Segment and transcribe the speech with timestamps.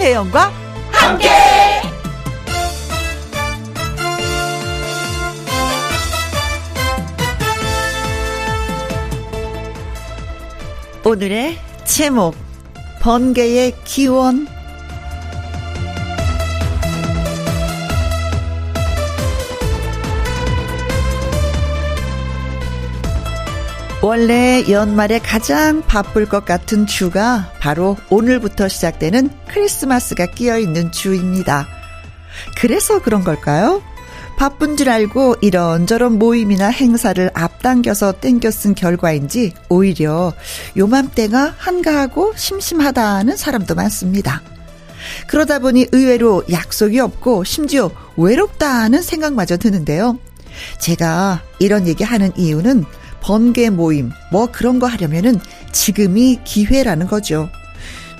[0.00, 0.50] 김혜영과
[0.92, 1.28] 함께.
[11.04, 12.34] 오늘의 제목
[13.02, 14.46] 번개의 기원
[24.02, 31.66] 원래 연말에 가장 바쁠 것 같은 주가 바로 오늘부터 시작되는 크리스마스가 끼어 있는 주입니다.
[32.58, 33.82] 그래서 그런 걸까요?
[34.38, 40.32] 바쁜 줄 알고 이런저런 모임이나 행사를 앞당겨서 땡겨 쓴 결과인지 오히려
[40.78, 44.40] 요맘때가 한가하고 심심하다는 사람도 많습니다.
[45.26, 50.18] 그러다 보니 의외로 약속이 없고 심지어 외롭다는 생각마저 드는데요.
[50.78, 52.86] 제가 이런 얘기 하는 이유는
[53.20, 55.40] 번개 모임, 뭐 그런 거 하려면은
[55.72, 57.48] 지금이 기회라는 거죠.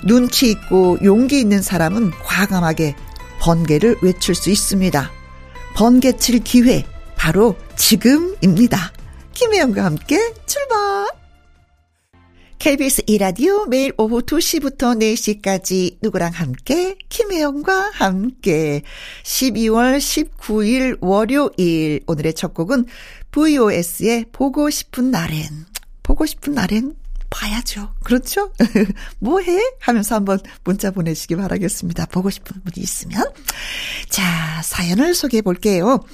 [0.04, 2.94] 눈치 있고 용기 있는 사람은 과감하게
[3.40, 5.10] 번개를 외칠 수 있습니다.
[5.74, 6.84] 번개 칠 기회,
[7.16, 8.92] 바로 지금입니다.
[9.32, 11.19] 김혜영과 함께 출발!
[12.60, 14.94] KBS 이라디오 매일 오후 2시부터
[15.40, 18.82] 4시까지 누구랑 함께 김혜영과 함께
[19.22, 22.84] 12월 19일 월요일 오늘의 첫 곡은
[23.30, 25.40] VOS의 보고 싶은 날엔
[26.02, 26.96] 보고 싶은 날엔
[27.30, 27.94] 봐야죠.
[28.04, 28.52] 그렇죠?
[29.20, 29.58] 뭐 해?
[29.78, 32.06] 하면서 한번 문자 보내시기 바라겠습니다.
[32.06, 33.24] 보고 싶은 분이 있으면.
[34.10, 36.04] 자, 사연을 소개해 볼게요.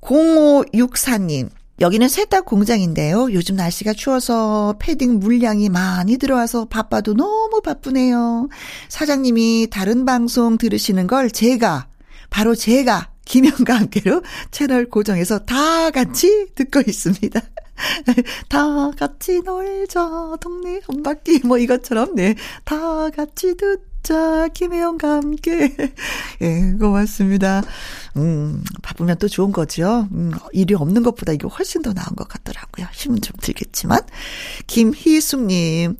[0.00, 1.50] 0564님.
[1.80, 3.32] 여기는 세탁 공장인데요.
[3.32, 8.48] 요즘 날씨가 추워서 패딩 물량이 많이 들어와서 바빠도 너무 바쁘네요.
[8.88, 11.88] 사장님이 다른 방송 들으시는 걸 제가,
[12.30, 17.40] 바로 제가 김영과 함께로 채널 고정해서 다 같이 듣고 있습니다.
[18.48, 22.34] 다 같이 놀자, 동네 한 바퀴, 뭐 이것처럼, 네.
[22.64, 25.76] 다 같이 듣 자, 김혜영과 함께.
[26.42, 27.62] 예, 고맙습니다.
[28.16, 30.08] 음, 바쁘면 또 좋은 거죠.
[30.10, 32.88] 음, 일이 없는 것보다 이게 훨씬 더 나은 것 같더라고요.
[32.92, 34.00] 힘은 좀 들겠지만.
[34.66, 35.96] 김희숙님,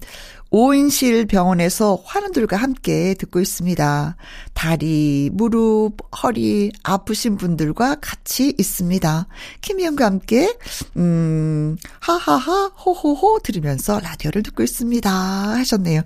[0.55, 4.17] 오인실 병원에서 환우들과 함께 듣고 있습니다.
[4.53, 9.27] 다리, 무릎, 허리 아프신 분들과 같이 있습니다.
[9.63, 10.55] 김희영과 함께
[10.99, 16.03] 음 하하하 호호호 들으면서 라디오를 듣고 있습니다 하셨네요.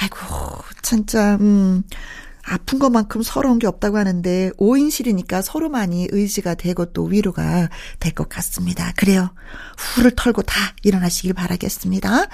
[0.00, 0.16] 아이고
[0.82, 1.84] 진짜 음
[2.46, 7.68] 아픈 것만큼 서러운 게 없다고 하는데 5인실이니까 서로 많이 의지가 되고 또 위로가
[8.00, 8.92] 될 것 같습니다.
[8.96, 9.30] 그래요.
[9.76, 12.26] 후를 털고 다 일어나시길 바라겠습니다.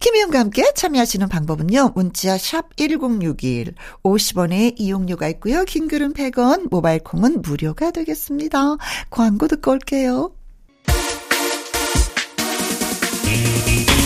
[0.00, 1.92] 김희영과 함께 참여하시는 방법은요.
[1.94, 3.74] 문자 샵 1061,
[4.04, 5.64] 50원의 이용료가 있고요.
[5.64, 8.76] 긴 글은 100원, 모바일 콩은 무료가 되겠습니다.
[9.10, 10.30] 광고 듣고 올게요.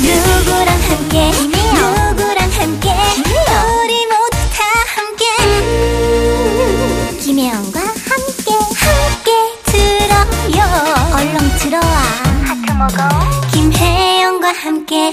[0.02, 2.90] 누구랑 함께, 누구랑 함께,
[3.84, 3.99] 우리
[7.20, 9.30] 김혜영과 함께 함께
[9.64, 10.60] 들어요.
[11.14, 11.90] 얼렁 들어와.
[12.44, 13.08] 하트 먹어.
[13.52, 15.12] 김혜영과 함께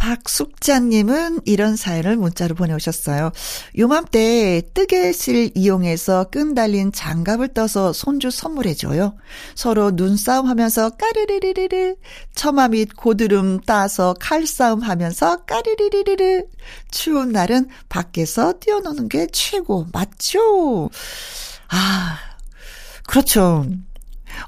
[0.00, 3.32] 박숙자님은 이런 사연을 문자로 보내오셨어요.
[3.78, 9.14] 요맘때 뜨개실 이용해서 끈 달린 장갑을 떠서 손주 선물해줘요.
[9.54, 11.96] 서로 눈싸움 하면서 까르르르르르,
[12.34, 16.44] 처마 및 고드름 따서 칼싸움 하면서 까르르르르르.
[16.90, 20.88] 추운 날은 밖에서 뛰어노는 게 최고, 맞죠?
[21.68, 22.18] 아,
[23.06, 23.66] 그렇죠.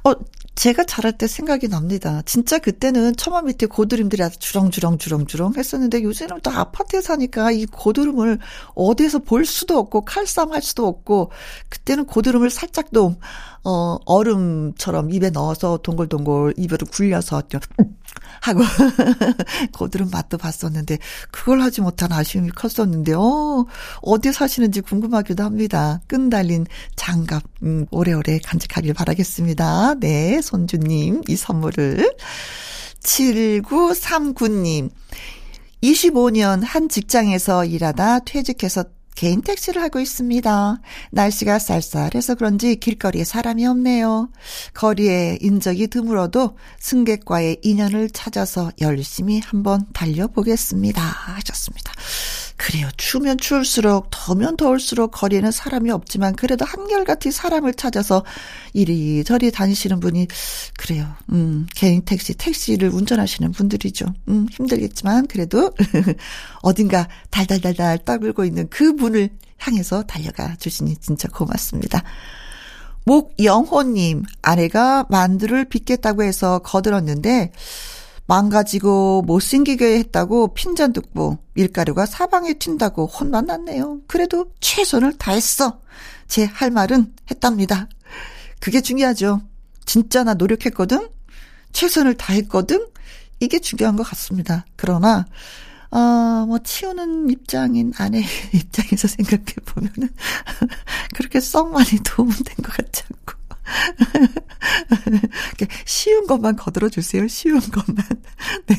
[0.05, 0.13] 어,
[0.55, 2.23] 제가 자랄 때 생각이 납니다.
[2.27, 8.39] 진짜 그때는 처마 밑에 고드름들이 아주 주렁주렁 주렁주렁 했었는데 요새는 또 아파트에 사니까 이 고드름을
[8.75, 11.31] 어디에서 볼 수도 없고 칼싸움 할 수도 없고
[11.71, 13.17] 그때는 고드름을 살짝도
[13.65, 17.43] 어 얼음처럼 입에 넣어서 동글동글 입으로 굴려서
[18.43, 18.61] 하고
[19.73, 20.99] 고드름 맛도 봤었는데
[21.31, 23.65] 그걸 하지 못한 아쉬움이 컸었는데 어
[24.03, 26.01] 어디 사시는지 궁금하기도 합니다.
[26.09, 26.67] 끈 달린
[26.97, 29.95] 장갑 음, 오래오래 간직하길 바라겠습니다.
[30.01, 32.17] 네, 손주님 이 선물을
[33.01, 34.91] 7939님
[35.83, 40.81] 25년 한 직장에서 일하다 퇴직해서 개인 택시를 하고 있습니다.
[41.11, 44.31] 날씨가 쌀쌀해서 그런지 길거리에 사람이 없네요.
[44.75, 51.03] 거리에 인적이 드물어도 승객과의 인연을 찾아서 열심히 한번 달려보겠습니다.
[51.03, 51.93] 하셨습니다.
[52.63, 52.89] 그래요.
[52.97, 58.25] 추우면 추울수록 더면 더울수록 거리에는 사람이 없지만 그래도 한결같이 사람을 찾아서
[58.73, 60.29] 이리저리 다니시는 분이
[60.79, 61.13] 그래요.
[61.33, 64.07] 음, 개인 택시, 택시를 운전하시는 분들이죠.
[64.29, 65.73] 음, 힘들겠지만 그래도
[66.63, 72.05] 어딘가 달달달달 떠들고 있는 그 분을 향해서 달려가 주시니 진짜 고맙습니다.
[73.05, 77.51] 목영호님, 아내가 만두를 빚겠다고 해서 거들었는데,
[78.27, 84.01] 망가지고 못생기게 했다고 핀잔 듣고 밀가루가 사방에 튄다고 혼만 났네요.
[84.07, 85.81] 그래도 최선을 다했어.
[86.29, 87.89] 제 할 말은 했답니다.
[88.61, 89.43] 그게 중요하죠.
[89.85, 91.09] 진짜 나 노력했거든?
[91.73, 92.87] 최선을 다했거든?
[93.41, 94.65] 이게 중요한 것 같습니다.
[94.77, 95.27] 그러나,
[95.91, 98.23] 어, 뭐, 치우는 입장인 아내
[98.55, 100.09] 입장에서 생각해 보면은,
[101.17, 103.42] 그렇게 썩 많이 도움된 것 같지 않고.
[105.85, 107.27] 쉬운 것만 거들어 주세요.
[107.29, 108.07] 쉬운 것만.
[108.67, 108.77] 네.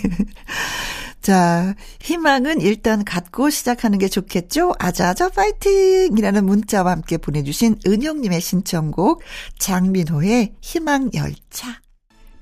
[1.21, 4.74] 자, 희망은 일단 갖고 시작하는 게 좋겠죠?
[4.77, 6.18] 아자아자 파이팅!
[6.18, 9.21] 이라는 문자와 함께 보내주신 은영님의 신청곡,
[9.57, 11.81] 장민호의 희망열차.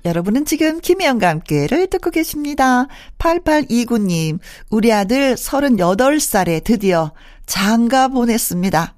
[0.04, 2.88] 여러분은 지금 김혜영과 함께를 듣고 계십니다.
[3.18, 4.40] 8829님,
[4.70, 7.12] 우리 아들 38살에 드디어
[7.46, 8.96] 장가 보냈습니다.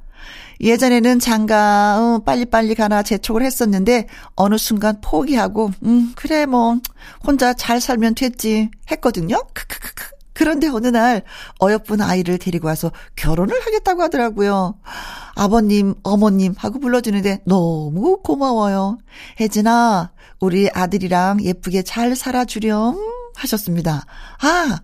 [0.60, 6.78] 예전에는 장가 어, 빨리빨리 가나 재촉을 했었는데 어느 순간 포기하고 음 그래 뭐
[7.26, 9.42] 혼자 잘 살면 됐지 했거든요.
[9.52, 10.14] 크크크크.
[10.34, 11.22] 그런데 어느 날
[11.62, 14.74] 어여쁜 아이를 데리고 와서 결혼을 하겠다고 하더라고요.
[15.36, 18.98] 아버님, 어머님 하고 불러주는데 너무 고마워요.
[19.40, 20.10] 혜진아,
[20.40, 22.98] 우리 아들이랑 예쁘게 잘 살아주렴
[23.36, 24.06] 하셨습니다.
[24.42, 24.80] 아,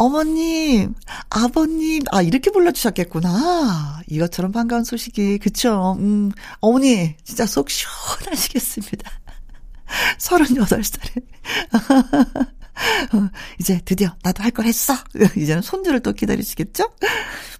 [0.00, 0.94] 어머님,
[1.28, 4.02] 아버님, 아, 이렇게 불러주셨겠구나.
[4.06, 5.96] 이것처럼 반가운 소식이, 그쵸.
[5.98, 6.30] 음,
[6.60, 9.10] 어머니, 진짜 속 시원하시겠습니다.
[10.18, 11.22] 38살에.
[13.58, 14.94] 이제 드디어 나도 할 걸 했어.
[15.36, 16.84] 이제는 손주를 또 기다리시겠죠?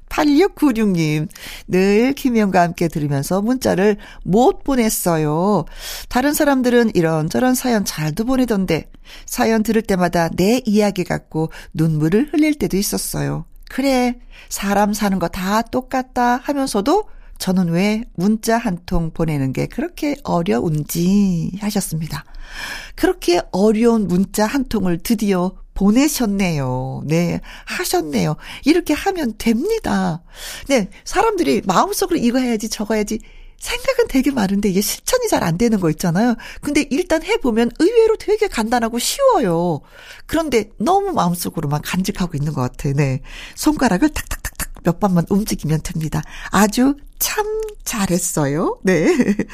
[0.08, 1.28] 8696님,
[1.69, 5.64] 늘 김혜영과 함께 들으면서 문자를 못 보냈어요.
[6.08, 8.90] 다른 사람들은 이런저런 사연 잘도 보내던데,
[9.26, 13.44] 사연 들을 때마다 내 이야기 같고 눈물을 흘릴 때도 있었어요.
[13.69, 14.19] 그래,
[14.49, 17.04] 사람 사는 거 다 똑같다 하면서도
[17.38, 22.25] 저는 왜 문자 한 통 보내는 게 그렇게 어려운지 하셨습니다.
[22.94, 27.02] 그렇게 어려운 문자 한 통을 드디어 보내셨네요.
[27.06, 28.37] 네, 하셨네요.
[28.64, 30.23] 이렇게 하면 됩니다.
[30.69, 33.19] 네, 사람들이 마음속으로 이거 해야지, 저거 해야지.
[33.58, 36.37] 생각은 되게 많은데 이게 실천이 잘 안 되는 거 있잖아요.
[36.61, 39.81] 근데 일단 해보면 의외로 되게 간단하고 쉬워요.
[40.26, 42.94] 그런데 너무 마음속으로만 간직하고 있는 것 같아요.
[42.94, 43.20] 네.
[43.56, 44.48] 손가락을 탁탁탁탁
[44.82, 46.22] 몇 번만 움직이면 됩니다.
[46.50, 47.44] 아주 참
[47.84, 48.78] 잘했어요.
[48.84, 49.06] 네.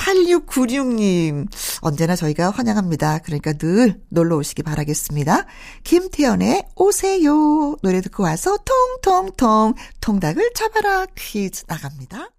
[0.00, 1.46] 8696님,
[1.82, 3.18] 언제나 저희가 환영합니다.
[3.18, 5.44] 그러니까 늘 놀러 오시기 바라겠습니다.
[5.84, 7.76] 김태연의 오세요.
[7.82, 8.56] 노래 듣고 와서
[9.02, 12.30] 통통통 통닭을 잡아라 퀴즈 나갑니다.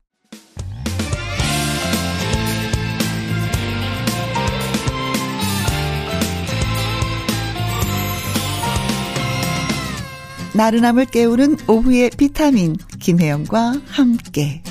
[10.53, 14.61] 나른함을 깨우는 오후의 비타민 김혜영과 함께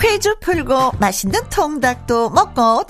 [0.00, 2.84] 퀴즈 풀고 맛있는 통닭도 먹고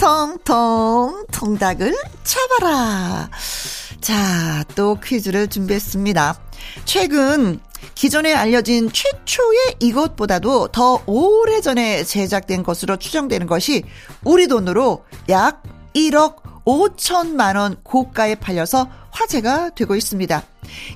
[0.00, 3.28] 통통통 통닭을 잡아라.
[4.00, 6.34] 자, 또 퀴즈를 준비했습니다.
[6.84, 7.60] 최근
[7.94, 13.84] 기존에 알려진 최초의 이것보다도 더 오래전에 제작된 것으로 추정되는 것이
[14.24, 15.62] 우리 돈으로 약
[15.94, 20.42] 1억 5천만 원 고가에 팔려서 화제가 되고 있습니다.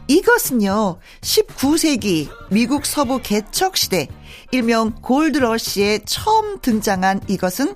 [0.09, 4.09] 이것은요, 19세기 미국 서부 개척 시대,
[4.53, 7.75] 일명 골드러시에 처음 등장한 이것은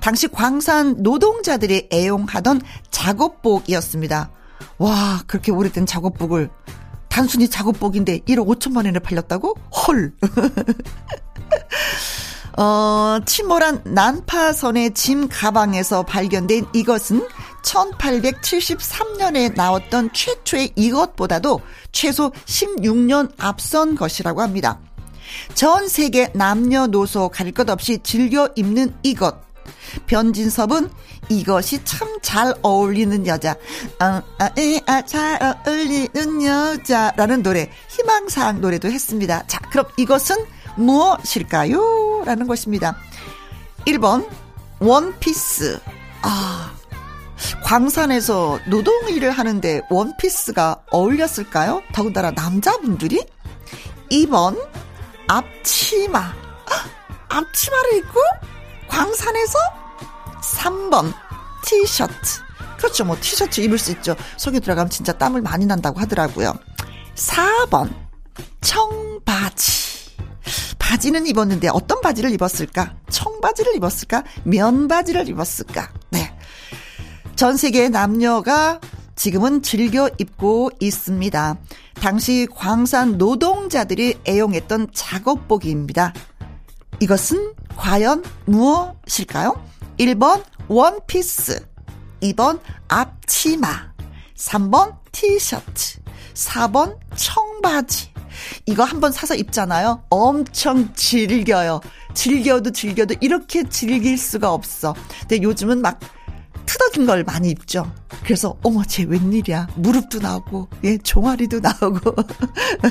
[0.00, 4.30] 당시 광산 노동자들이 애용하던 작업복이었습니다.
[4.78, 6.50] 와, 그렇게 오래된 작업복을
[7.18, 9.56] 단순히 작업복인데 1억 5천만 원에 팔렸다고?
[9.74, 10.12] 헐.
[12.56, 17.26] 어, 침몰한 난파선의 짐 가방에서 발견된 이것은
[17.64, 21.60] 1873년에 나왔던 최초의 이것보다도
[21.90, 24.78] 최소 16년 앞선 것이라고 합니다.
[25.54, 29.47] 전 세계 남녀노소 가릴 것 없이 즐겨 입는 이것.
[30.06, 30.90] 변진섭은
[31.28, 33.56] 이것이 참 잘 어울리는 여자.
[33.98, 39.46] 아, 아, 에, 아, 잘 어울리는 여자라는 노래, 희망사항 노래도 했습니다.
[39.46, 40.36] 자, 그럼 이것은
[40.76, 42.24] 무엇일까요?
[42.26, 42.98] 라는 것입니다.
[43.86, 44.28] 1번,
[44.80, 45.80] 원피스.
[46.20, 46.74] 아,
[47.64, 51.82] 광산에서 노동 일을 하는데 원피스가 어울렸을까요?
[51.94, 53.24] 더군다나 남자분들이?
[54.10, 54.58] 2번,
[55.28, 56.34] 앞치마.
[57.30, 58.20] 앞치마를 입고
[58.88, 59.58] 광산에서
[60.40, 61.12] 3번,
[61.64, 62.42] 티셔츠.
[62.78, 63.04] 그렇죠.
[63.04, 64.16] 뭐 티셔츠 입을 수 있죠.
[64.36, 66.54] 속에 들어가면 진짜 땀을 많이 난다고 하더라고요.
[67.14, 67.92] 4번,
[68.60, 69.88] 청바지.
[70.78, 72.94] 바지는 입었는데 어떤 바지를 입었을까?
[73.10, 74.24] 청바지를 입었을까?
[74.44, 75.90] 면바지를 입었을까?
[76.10, 76.32] 네.
[77.36, 78.80] 전 세계 남녀가
[79.14, 81.56] 지금은 즐겨 입고 있습니다.
[82.00, 86.14] 당시 광산 노동자들이 애용했던 작업복입니다.
[87.00, 89.62] 이것은 과연 무엇일까요?
[89.98, 91.66] 1번 원피스,
[92.22, 93.92] 2번 앞치마,
[94.36, 96.00] 3번 티셔츠,
[96.34, 98.12] 4번 청바지.
[98.66, 100.04] 이거 한번 사서 입잖아요.
[100.10, 101.80] 엄청 즐겨요.
[102.14, 104.94] 즐겨도 즐겨도 이렇게 즐길 수가 없어.
[105.20, 105.98] 근데 요즘은 막
[106.88, 107.90] 틀어진 걸 많이 입죠.
[108.24, 112.14] 그래서 어머 쟤 웬일이야 무릎도 나오고 예 종아리도 나오고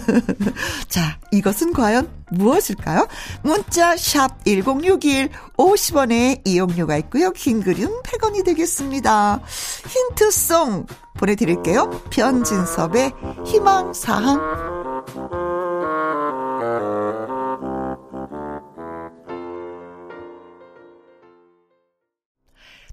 [0.88, 3.08] 자 이것은 과연 무엇일까요?
[3.44, 7.32] 문자 샵 1061 50원에 이용료가 있고요.
[7.32, 9.42] 긴 글은 100원이 되겠습니다.
[9.88, 10.86] 힌트송
[11.18, 11.90] 보내드릴게요.
[12.12, 13.14] 변진섭의
[13.46, 15.47] 희망사항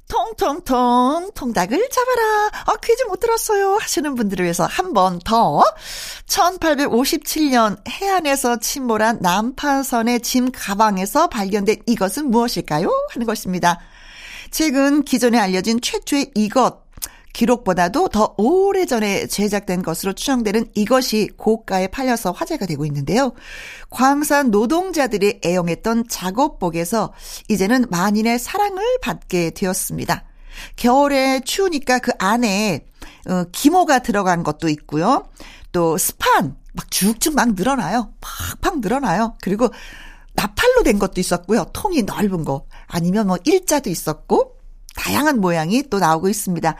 [0.09, 2.51] 통통통 통닭을 잡아라.
[2.67, 5.63] 아 퀴즈 못 들었어요 하시는 분들을 위해서 한 번 더.
[6.27, 12.89] 1857년 해안에서 침몰한 남파선의 짐 가방에서 발견된 이것은 무엇일까요?
[13.11, 13.81] 하는 것입니다.
[14.51, 16.84] 최근 기존에 알려진 최초의 이것
[17.35, 23.35] 기록보다도 더 오래전에 제작된 것으로 추정되는 이것이 고가에 팔려서 화제가 되고 있는데요.
[23.91, 27.13] 광산 노동자들이 애용했던 작업복에서
[27.49, 30.25] 이제는 만인의 사랑을 받게 되었습니다.
[30.77, 32.87] 겨울에 추우니까 그 안에
[33.29, 35.29] 어, 기모가 들어간 것도 있고요.
[35.73, 38.13] 또 스판 막 쭉쭉 막 늘어나요.
[38.61, 39.37] 팍팍 늘어나요.
[39.43, 39.69] 그리고
[40.35, 41.67] 나팔로 된 것도 있었고요.
[41.73, 42.67] 통이 넓은 거.
[42.87, 44.57] 아니면 뭐 일자도 있었고
[44.97, 46.77] 다양한 모양이 또 나오고 있습니다.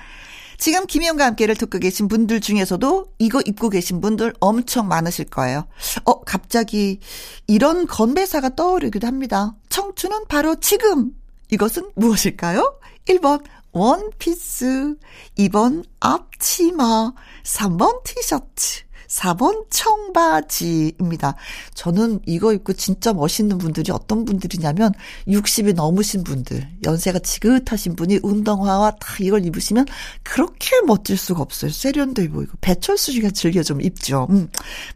[0.65, 5.67] 지금 김희영과 함께를 듣고 계신 분들 중에서도 이거 입고 계신 분들 엄청 많으실 거예요.
[6.07, 7.01] 어, 갑자기
[7.47, 9.55] 이런 건배사가 떠오르기도 합니다.
[9.69, 11.11] 청춘은 바로 지금.
[11.51, 12.81] 이것은 무엇일까요?
[13.05, 14.97] 1번 원피스,
[15.37, 21.37] 2번 앞치마, 3번 티셔츠, 4번 청바지입니다.
[21.75, 24.93] 저는 이거 입고 진짜 멋있는 분들이 어떤 분들이냐면
[25.29, 29.87] 60이 넘으신 분들, 연세가 지긋하신 분이 운동화와 다 이걸 입으시면
[30.23, 31.71] 그렇게 멋질 수가 없어요.
[31.71, 34.27] 세련돼 보이고 배철수 씨가 즐겨 좀 입죠.
[34.31, 34.49] 음.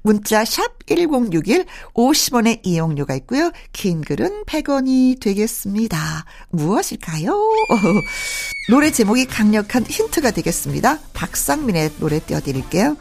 [0.03, 3.53] 문자 샵 1061, 50원의 이용료가 있고요.
[3.73, 6.25] 긴 글은 100원이 되겠습니다.
[6.51, 7.39] 무엇일까요?
[8.71, 10.99] 노래 제목이 강력한 힌트가 되겠습니다.
[11.13, 12.97] 박상민의 노래 띄워드릴게요.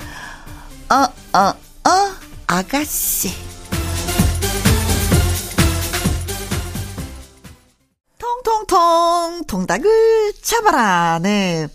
[0.89, 1.39] 어, 어,
[1.89, 2.15] 어,
[2.47, 3.29] 아가씨.
[8.17, 11.19] 통통통, 통닭을 잡아라.
[11.21, 11.67] 네.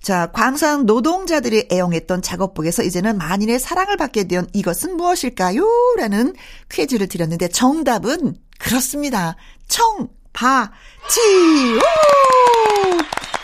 [0.00, 5.64] 자, 광산 노동자들이 애용했던 작업복에서 이제는 만인의 사랑을 받게 된 이것은 무엇일까요?
[5.98, 6.34] 라는
[6.68, 9.36] 퀴즈를 드렸는데 정답은 그렇습니다.
[9.68, 10.72] 청, 바,
[11.08, 11.20] 지,
[11.76, 11.80] 오!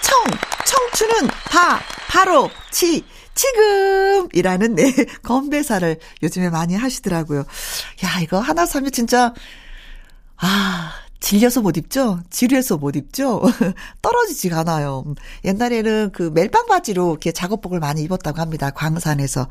[0.03, 0.25] 청,
[0.67, 1.79] 청춘은 바,
[2.09, 3.05] 바로, 지,
[3.39, 4.93] 지금이라는 네
[5.23, 7.41] 건배사를 요즘에 많이 하시더라고요.
[8.05, 9.33] 야 이거 하나 사면 진짜
[10.37, 12.21] 아 질려서 못 입죠?
[12.31, 13.43] 지루해서 못 입죠?
[14.03, 15.05] 떨어지지가 않아요.
[15.45, 18.71] 옛날에는 그 멜빵 바지로 이렇게 작업복을 많이 입었다고 합니다.
[18.71, 19.49] 광산에서.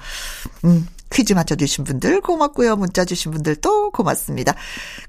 [0.65, 2.75] 음, 퀴즈 맞춰주신 분들 고맙고요.
[2.75, 4.53] 문자 주신 분들도 고맙습니다.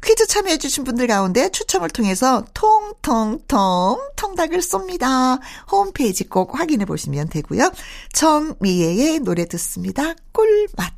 [0.03, 5.39] 퀴즈 참여해주신 분들 가운데 추첨을 통해서 통통통 통닭을 sob니다.
[5.71, 7.73] 홈페이지 꼭 확인해 보시면 되고요.
[8.13, 10.15] 정미애의 노래 듣습니다.
[10.33, 10.93] 꿀맛.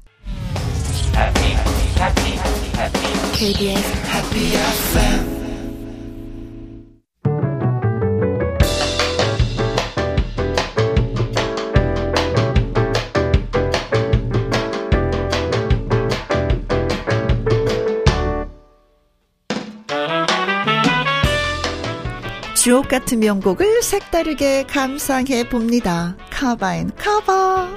[3.33, 5.40] KBS Happy FM
[22.91, 26.17] 같은 명곡을 색다르게 감상해 봅니다.
[26.29, 27.77] 카바인 카바.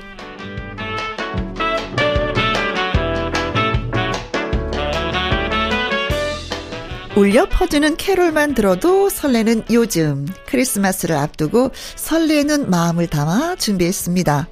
[7.16, 14.48] 울려 퍼지는 캐롤만 들어도 설레는 요즘 크리스마스를 앞두고 설레는 마음을 담아 준비했습니다.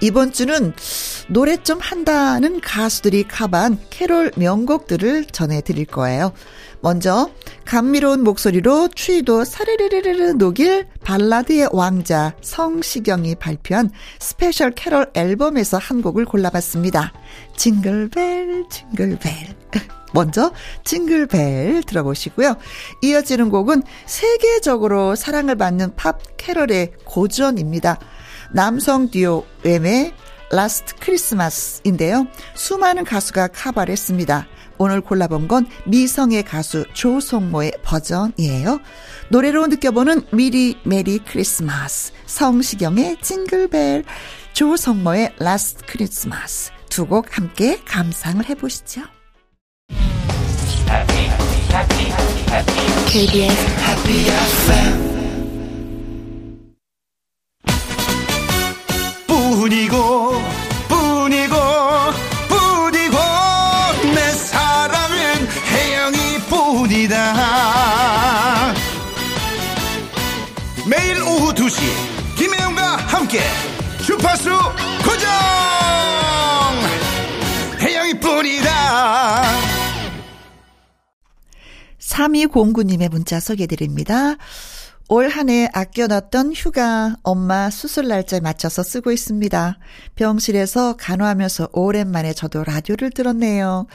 [0.00, 0.72] 이번 주는
[1.28, 6.32] 노래 좀 한다는 가수들이 커버한 캐롤 명곡들을 전해드릴 거예요.
[6.82, 7.30] 먼저
[7.64, 17.12] 감미로운 목소리로 추위도 사르르르르 녹일 발라드의 왕자 성시경이 발표한 스페셜 캐롤 앨범에서 한 곡을 골라봤습니다.
[17.56, 19.18] 징글벨 징글벨
[20.12, 20.52] 먼저
[20.84, 22.56] 징글벨 들어보시고요.
[23.02, 27.98] 이어지는 곡은 세계적으로 사랑을 받는 팝 캐럴의 고전입니다.
[28.52, 30.12] 남성 듀오 웸의
[30.50, 32.26] Last Christmas인데요.
[32.54, 34.48] 수많은 가수가 카바를 했습니다.
[34.80, 38.80] 오늘 골라본 건 미성의 가수 조성모의 버전이에요.
[39.28, 44.04] 노래로 느껴보는 미리 메리 크리스마스, 성시경의 징글벨,
[44.54, 49.02] 조성모의 라스트 크리스마스 두 곡 함께 감상을 해보시죠.
[53.06, 55.10] KBS Happy FM
[59.26, 60.59] 뿐이고 뿐이고
[82.10, 84.36] 3209님의 문자 소개해드립니다.
[85.08, 89.78] 올 한해 아껴놨던 휴가 엄마 수술 날짜에 맞춰서 쓰고 있습니다.
[90.14, 93.88] 병실에서 간호하면서 오랜만에 저도 라디오를 들었네요.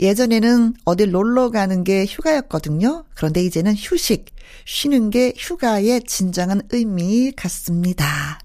[0.00, 3.04] 예전에는 어딜 놀러 가는 게 휴가였거든요.
[3.14, 8.38] 그런데 이제는 휴식, 쉬는 게 휴가의 진정한 의미 같습니다.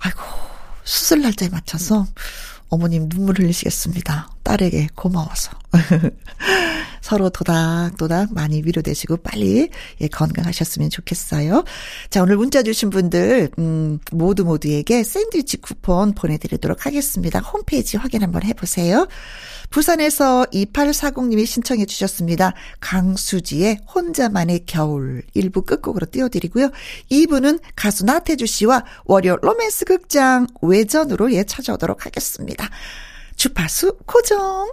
[0.00, 0.20] 아이고,
[0.82, 2.04] 수술 날짜에 맞춰서
[2.68, 4.28] 어머님 눈물 흘리시겠습니다.
[4.42, 5.52] 딸에게 고마워서.
[7.04, 9.68] 서로 도닥도닥 많이 위로되시고 빨리
[10.00, 11.62] 예, 건강하셨으면 좋겠어요.
[12.08, 17.40] 자, 오늘 문자 주신 분들, 음, 모두 모두에게 샌드위치 쿠폰 보내드리도록 하겠습니다.
[17.40, 19.06] 홈페이지 확인 한번 해보세요.
[19.68, 22.54] 부산에서 2840님이 신청해 주셨습니다.
[22.80, 26.70] 강수지의 혼자만의 겨울 일부 끝곡으로 띄워드리고요.
[27.10, 32.66] 2부는 가수 나태주 씨와 월요 로맨스 극장 외전으로 예 찾아오도록 하겠습니다.
[33.36, 34.72] 주파수 고정.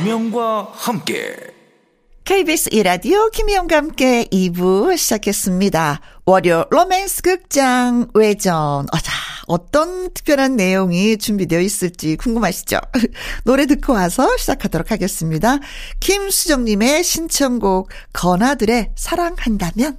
[0.00, 1.36] 김혜영과 함께
[2.24, 6.00] KBS 이라디오 김희영과 함께 2부 시작했습니다.
[6.24, 8.86] 월요 로맨스 극장 외전.
[8.92, 9.12] 어자,
[9.46, 12.78] 어떤 특별한 내용이 준비되어 있을지 궁금하시죠?
[13.44, 15.58] 노래 듣고 와서 시작하도록 하겠습니다.
[16.00, 19.98] 김수정님의 신청곡 건아들의 사랑한다면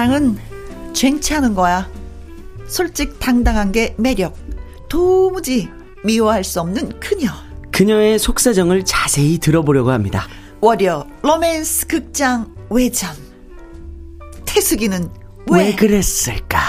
[0.00, 0.38] 사랑은
[0.94, 1.86] 쟁취하는 거야.
[2.66, 4.34] 솔직 당당한 게 매력.
[4.88, 5.68] 도무지
[6.02, 7.28] 미워할 수 없는 그녀.
[7.70, 10.26] 그녀의 속사정을 자세히 들어보려고 합니다.
[10.62, 13.10] 월요 로맨스 극장 외전.
[14.46, 15.10] 태숙이는
[15.50, 16.60] 왜, 왜 그랬을까?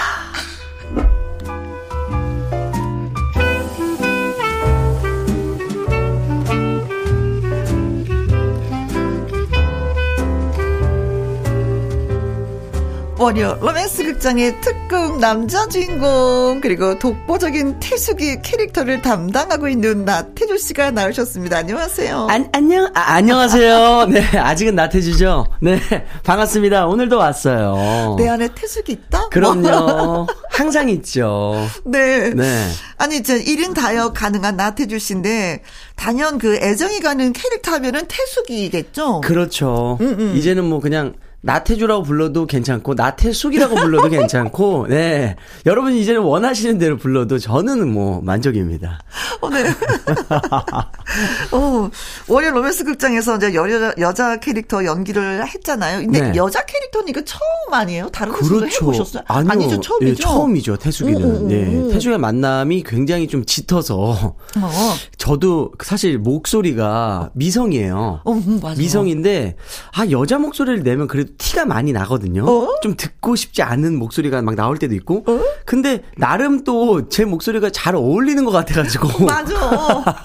[13.22, 21.58] 월요 로맨스 극장의 특급 남자 주인공 그리고 독보적인 태숙이 캐릭터를 담당하고 있는 나태주 씨가 나오셨습니다.
[21.58, 22.26] 안녕하세요.
[22.28, 24.06] 안, 안녕 아, 안녕하세요.
[24.10, 25.46] 네 아직은 나태주죠.
[25.60, 25.78] 네
[26.24, 26.88] 반갑습니다.
[26.88, 28.16] 오늘도 왔어요.
[28.18, 29.28] 내 안에 태숙이 있다?
[29.28, 30.26] 그럼요.
[30.50, 31.54] 항상 있죠.
[31.84, 32.30] 네.
[32.30, 32.68] 네.
[32.98, 35.62] 아니, 저 1인 다역 가능한 나태주 씨인데,
[35.96, 39.22] 단연 그 애정이 가는 캐릭터 하면은 태숙이겠죠?
[39.22, 39.96] 그렇죠.
[40.00, 40.36] 음, 음.
[40.36, 47.38] 이제는 뭐 그냥 나태주라고 불러도 괜찮고 나태숙이라고 불러도 괜찮고 네 여러분 이제는 원하시는 대로 불러도
[47.38, 49.00] 저는 뭐 만족입니다.
[49.40, 49.64] 어, 네.
[51.52, 51.90] 어,
[52.28, 56.00] 월요 로맨스 극장에서 이제 여자, 여자 캐릭터 연기를 했잖아요.
[56.00, 56.32] 근데 네.
[56.36, 58.08] 여자 캐릭터는 이거 처음 아니에요?
[58.10, 58.66] 다른 그렇죠.
[58.66, 59.24] 해보셨어요?
[59.26, 59.50] 아니요.
[59.52, 60.10] 아니죠, 처음이죠.
[60.10, 60.76] 예, 처음이죠.
[60.76, 61.50] 태숙이는.
[61.50, 61.64] 예.
[61.64, 61.90] 음.
[61.90, 64.94] 태숙의 만남이 굉장히 좀 짙어서 어,
[65.26, 68.22] 저도 사실 목소리가 미성이에요.
[68.24, 68.74] 어, 음, 맞아.
[68.76, 69.54] 미성인데
[69.96, 72.44] 아 여자 목소리를 내면 그래도 티가 많이 나거든요.
[72.44, 72.80] 어?
[72.82, 75.24] 좀 듣고 싶지 않은 목소리가 막 나올 때도 있고.
[75.64, 79.22] 근데 나름 또 제 목소리가 잘 어울리는 것 같아가지고.
[79.26, 79.54] 맞아.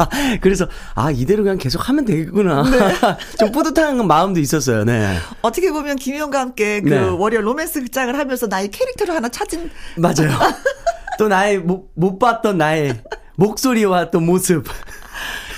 [0.41, 2.63] 그래서 아 이대로 그냥 계속 하면 되겠구나.
[2.63, 2.79] 네.
[3.37, 4.83] 좀 뿌듯한 마음도 있었어요.
[4.83, 5.15] 네.
[5.43, 6.97] 어떻게 보면 김희영과 함께 그 네.
[6.97, 10.35] 월요 로맨스 극장을 하면서 나의 캐릭터를 하나 찾은 맞아요.
[11.19, 12.99] 또 나의 못, 못 봤던 나의
[13.37, 14.65] 목소리와 또 모습.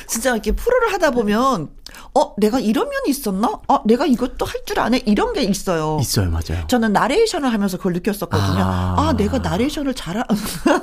[0.07, 1.69] 진짜 이렇게 프로를 하다 보면
[2.15, 3.59] 어 내가 이런 면이 있었나?
[3.67, 5.97] 어 내가 이것도 할 줄 아네 이런 게 있어요.
[6.01, 6.67] 있어요, 맞아요.
[6.67, 8.59] 저는 나레이션을 하면서 그걸 느꼈었거든요.
[8.61, 8.95] 아.
[8.97, 10.23] 아, 내가 나레이션을 잘, 하...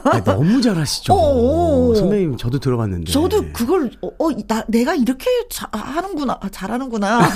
[0.05, 1.13] 아, 너무 잘하시죠.
[1.13, 1.95] 어어.
[1.95, 3.13] 선배님 저도 들어봤는데.
[3.13, 7.21] 저도 그걸, 어, 어, 나, 내가 이렇게 자, 하는구나, 아, 잘하는구나.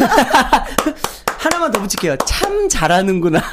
[1.39, 2.17] 하나만 더 붙일게요.
[2.27, 3.41] 참 잘하는구나.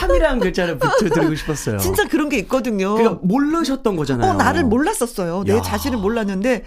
[0.00, 1.78] 참이라는 글자를 붙여드리고 싶었어요.
[1.78, 2.94] 진짜 그런 게 있거든요.
[2.94, 4.30] 그러니까 모르셨던 거잖아요.
[4.32, 5.44] 어, 나를 몰랐었어요.
[5.46, 5.62] 내 야.
[5.62, 6.64] 자신을 몰랐는데,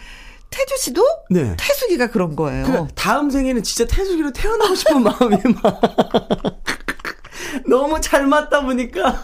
[0.50, 1.56] 태주 씨도 네.
[1.58, 2.66] 태숙이가 그런 거예요.
[2.66, 5.82] 그러니까 다음 생에는 진짜 태숙이로 태어나고 싶은 마음이 막
[7.68, 9.22] 너무 잘 맞다 보니까.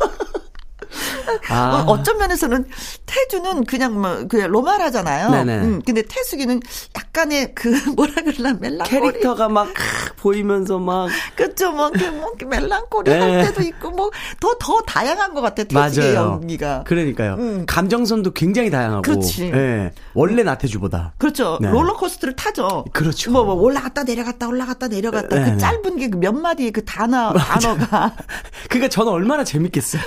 [1.50, 1.84] 아.
[1.88, 2.66] 어, 어쩐 면에서는
[3.06, 5.30] 태주는 그냥 뭐 그냥 로말하잖아요.
[5.32, 5.58] 네네.
[5.60, 6.60] 음, 근데 태숙이는
[6.96, 9.70] 약간의 그 뭐라 그러나 멜랑코리 캐릭터가 막
[10.18, 13.44] 보이면서 막 그죠 뭐, 그, 뭐 이렇게 멜랑코리 할 네.
[13.46, 16.32] 때도 있고 뭐 더 더 다양한 것 같아 태숙의 맞아요.
[16.34, 16.84] 연기가.
[16.86, 17.34] 그러니까요.
[17.36, 17.66] 음.
[17.68, 19.02] 감정선도 굉장히 다양하고.
[19.02, 19.52] 그렇지.
[19.54, 19.92] 예.
[20.14, 21.14] 원래 나태주보다.
[21.18, 21.58] 그렇죠.
[21.62, 21.70] 네.
[21.70, 22.86] 롤러코스터를 타죠.
[22.94, 23.32] 그렇죠.
[23.32, 25.58] 뭐, 뭐 올라갔다 내려갔다 올라갔다 내려갔다 네, 그 네.
[25.58, 28.14] 짧은 게 몇 마디의 그 단어 단어가
[28.70, 30.02] 그러니까 저는 얼마나 재밌겠어요.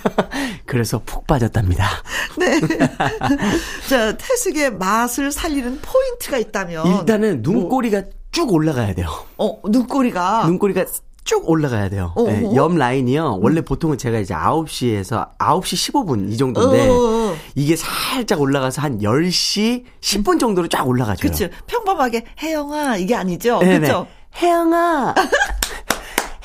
[0.66, 1.86] 그래서 푹 빠졌답니다.
[2.38, 2.60] 네.
[3.88, 9.08] 자 태숙의 맛을 살리는 포인트가 있다면 일단은 눈꼬리가 쭉 올라가야 돼요.
[9.38, 10.84] 어 눈꼬리가 눈꼬리가
[11.26, 12.12] 쭉 올라가야 돼요.
[12.14, 12.54] 어, 네, 어.
[12.54, 13.40] 옆 라인이요.
[13.42, 17.36] 원래 보통은 제가 이제 9시에서 9시 15분 이 정도인데 어, 어, 어.
[17.56, 21.20] 이게 살짝 올라가서 한 10시 10분 정도로 쫙 올라가죠.
[21.20, 21.48] 그렇죠.
[21.66, 23.58] 평범하게 혜영아 이게 아니죠.
[23.58, 24.06] 그렇죠.
[24.36, 25.14] 혜영아,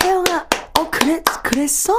[0.03, 0.47] 혜영아,
[0.79, 1.93] 어 그래 그랬어?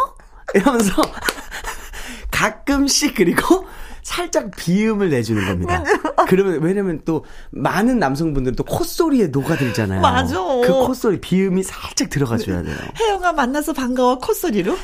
[0.55, 1.03] 이러면서
[2.31, 3.67] 가끔씩 그리고
[4.03, 5.85] 살짝 비음을 내주는 겁니다.
[6.29, 10.01] 그러면 왜냐면 또 많은 남성분들은 또 콧소리에 녹아들잖아요.
[10.01, 10.35] 맞아.
[10.35, 12.77] 그 콧소리 비음이 살짝 들어가줘야 돼요.
[12.99, 14.77] 혜영아 만나서 반가워 콧소리로.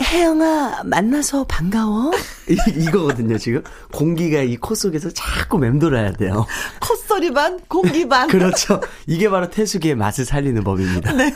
[0.00, 2.10] 혜영아 만나서 반가워.
[2.48, 6.46] 이, 이거거든요 지금 공기가 이 코 속에서 자꾸 맴돌아야 돼요.
[6.80, 8.28] 콧소리 반 공기 반.
[8.30, 8.80] 그렇죠.
[9.06, 11.12] 이게 바로 태숙이의 맛을 살리는 법입니다.
[11.12, 11.34] 네.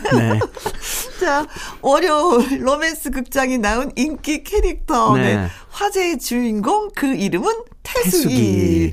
[1.20, 1.46] 자,
[1.82, 5.14] 월요 로맨스 극장이 나온 인기 캐릭터.
[5.16, 5.36] 네.
[5.36, 5.48] 네.
[5.70, 8.90] 화제의 주인공 그 이름은 태숙이.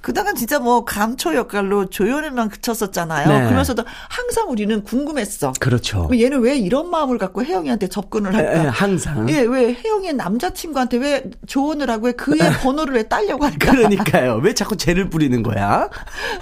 [0.00, 3.28] 그동안 진짜 뭐 감초 역할로 조연에만 그쳤었잖아요.
[3.28, 3.44] 네.
[3.44, 5.52] 그러면서도 항상 우리는 궁금했어.
[5.60, 6.04] 그렇죠.
[6.04, 8.52] 뭐 얘는 왜 이런 마음을 갖고 혜영이한테 접근을 할까?
[8.52, 9.28] 에, 에, 항상.
[9.28, 13.72] 예, 왜 혜영이의 남자친구한테 왜 조언을 하고 왜 그의 번호를 왜 따려고 할까?
[13.72, 14.36] 그러니까요.
[14.42, 15.88] 왜 자꾸 죄를 뿌리는 거야?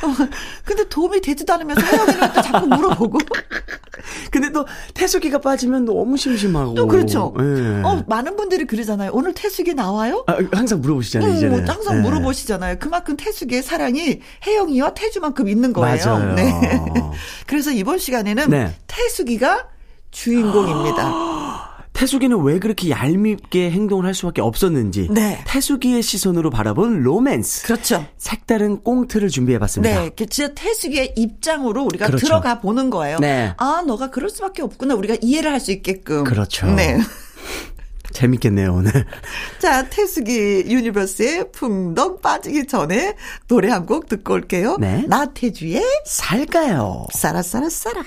[0.64, 3.18] 근데 도움이 되지도 않으면서 혜영이한테 자꾸 물어보고.
[4.30, 6.74] 근데 또 태숙이가 빠지면 너무 심심하고.
[6.74, 7.34] 또 그렇죠.
[7.38, 7.82] 예.
[7.82, 9.10] 어, 많은 분들이 그러잖아요.
[9.12, 10.24] 오늘 태숙이 나와요?
[10.26, 11.58] 아, 항상 물어보시잖아요, 이제는.
[11.60, 12.00] 음, 항상 예.
[12.00, 12.76] 물어보시잖아요.
[12.78, 16.04] 그만큼 태숙의 사랑이 혜영이와 태주만큼 있는 거예요.
[16.04, 16.34] 맞아요.
[16.34, 16.52] 네.
[17.46, 18.74] 그래서 이번 시간에는 네.
[18.86, 19.68] 태숙이가
[20.10, 21.12] 주인공입니다.
[21.98, 25.08] 태숙이는 왜 그렇게 얄밉게 행동을 할 수밖에 없었는지.
[25.10, 25.42] 네.
[25.48, 27.64] 태숙이의 시선으로 바라본 로맨스.
[27.66, 28.06] 그렇죠.
[28.16, 30.02] 색다른 꽁트를 준비해봤습니다.
[30.02, 32.24] 네, 그 진짜 태숙이의 입장으로 우리가 그렇죠.
[32.24, 33.18] 들어가 보는 거예요.
[33.18, 33.52] 네.
[33.56, 34.94] 아, 너가 그럴 수밖에 없구나.
[34.94, 36.22] 우리가 이해를 할 수 있게끔.
[36.22, 36.68] 그렇죠.
[36.68, 36.98] 네.
[38.12, 38.92] 재밌겠네요, 오늘.
[39.58, 43.16] 자, 태숙이 유니버스에 풍덩 빠지기 전에
[43.48, 44.76] 노래 한 곡 듣고 올게요.
[44.78, 45.04] 네.
[45.08, 47.06] 나태주의 살까요?
[47.12, 48.02] 싸라싸라싸라.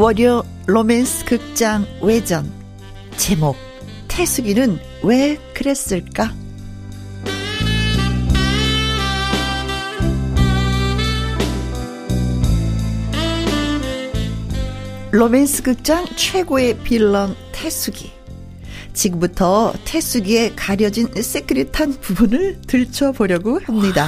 [0.00, 2.48] 월요 로맨스 극장 외전
[3.16, 3.56] 제목
[4.06, 6.32] 태숙이는 왜 그랬을까?
[15.10, 18.12] 로맨스 극장 최고의 빌런 태숙이
[18.92, 24.06] 지금부터 태숙이의 가려진 세크릿한 부분을 들춰보려고 합니다.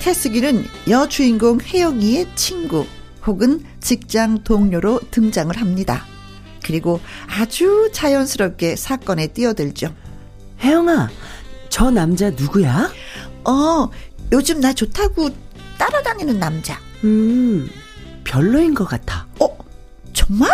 [0.00, 2.84] 태숙이는 여주인공 혜영이의 친구
[3.26, 6.04] 혹은 직장 동료로 등장을 합니다.
[6.62, 9.94] 그리고 아주 자연스럽게 사건에 뛰어들죠.
[10.60, 11.10] 혜영아,
[11.68, 12.90] 저 남자 누구야?
[13.44, 13.90] 어,
[14.32, 15.30] 요즘 나 좋다고
[15.78, 16.78] 따라다니는 남자.
[17.04, 17.68] 음,
[18.24, 19.26] 별로인 것 같아.
[19.40, 19.48] 어,
[20.12, 20.50] 정말?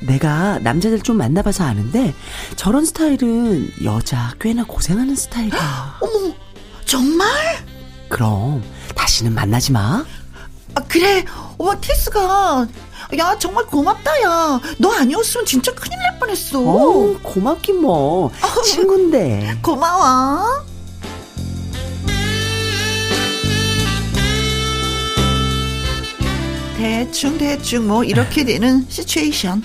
[0.00, 2.14] 내가 남자들 좀 만나봐서 아는데
[2.56, 5.98] 저런 스타일은 여자 꽤나 고생하는 스타일이야.
[6.02, 6.34] 어머,
[6.84, 7.28] 정말?
[8.10, 8.62] 그럼
[8.94, 10.04] 다시는 만나지 마.
[10.74, 11.24] 아, 그래.
[11.58, 12.66] 어머, 티스가.
[13.18, 14.60] 야, 정말 고맙다, 야.
[14.78, 16.60] 너 아니었으면 진짜 큰일 날 뻔했어.
[16.60, 18.30] 어, 고맙긴 뭐.
[18.64, 19.58] 친군데.
[19.62, 20.64] 고마워.
[26.76, 29.62] 대충, 대충, 뭐, 이렇게 되는 시츄에이션.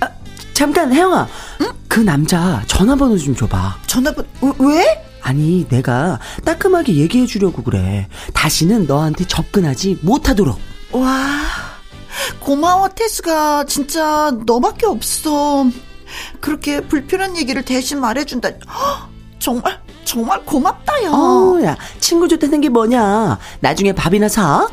[0.00, 0.08] 아,
[0.54, 1.28] 잠깐, 혜영아.
[1.60, 1.72] 응?
[1.88, 3.80] 그 남자 전화번호 좀 줘봐.
[3.86, 4.28] 전화번호,
[4.60, 5.04] 왜?
[5.20, 8.08] 아니, 내가 따끔하게 얘기해 주려고 그래.
[8.32, 10.58] 다시는 너한테 접근하지 못하도록.
[10.94, 11.40] 와,
[12.40, 13.64] 고마워, 태수가.
[13.64, 15.66] 진짜 너밖에 없어.
[16.40, 18.48] 그렇게 불편한 얘기를 대신 말해준다.
[18.48, 21.10] 허, 정말, 정말 고맙다, 야.
[21.10, 23.38] 어, 야, 친구 좋다는 게 뭐냐.
[23.60, 24.68] 나중에 밥이나 사.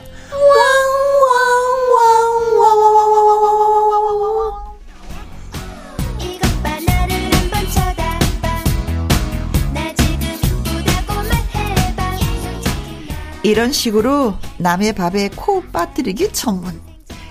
[13.44, 16.80] 이런 식으로 남의 밥에 코 빠뜨리기 전문.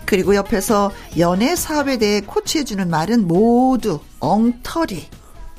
[0.05, 5.07] 그리고 옆에서 연애 사업에 대해 코치해주는 말은 모두 엉터리.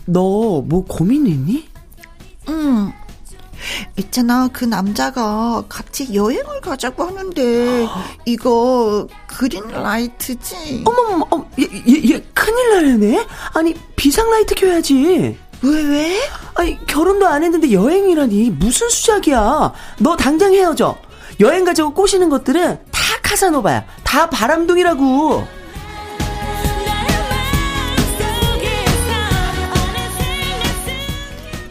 [0.05, 1.69] 너 뭐 고민 있니?
[2.49, 2.91] 응.
[3.97, 7.87] 있잖아, 그 남자가 같이 여행을 가자고 하는데,
[8.25, 10.83] 이거, 그린라이트지?
[10.83, 13.25] 어머머, 어, 얘, 얘, 얘 큰일 나네?
[13.53, 15.37] 아니, 비상라이트 켜야지.
[15.63, 16.19] 왜, 왜?
[16.55, 18.51] 아니, 결혼도 안 했는데 여행이라니.
[18.51, 19.73] 무슨 수작이야.
[19.99, 20.97] 너 당장 헤어져.
[21.39, 23.85] 여행 가자고 꼬시는 것들은 다 카사노바야.
[24.03, 25.61] 다 바람둥이라고.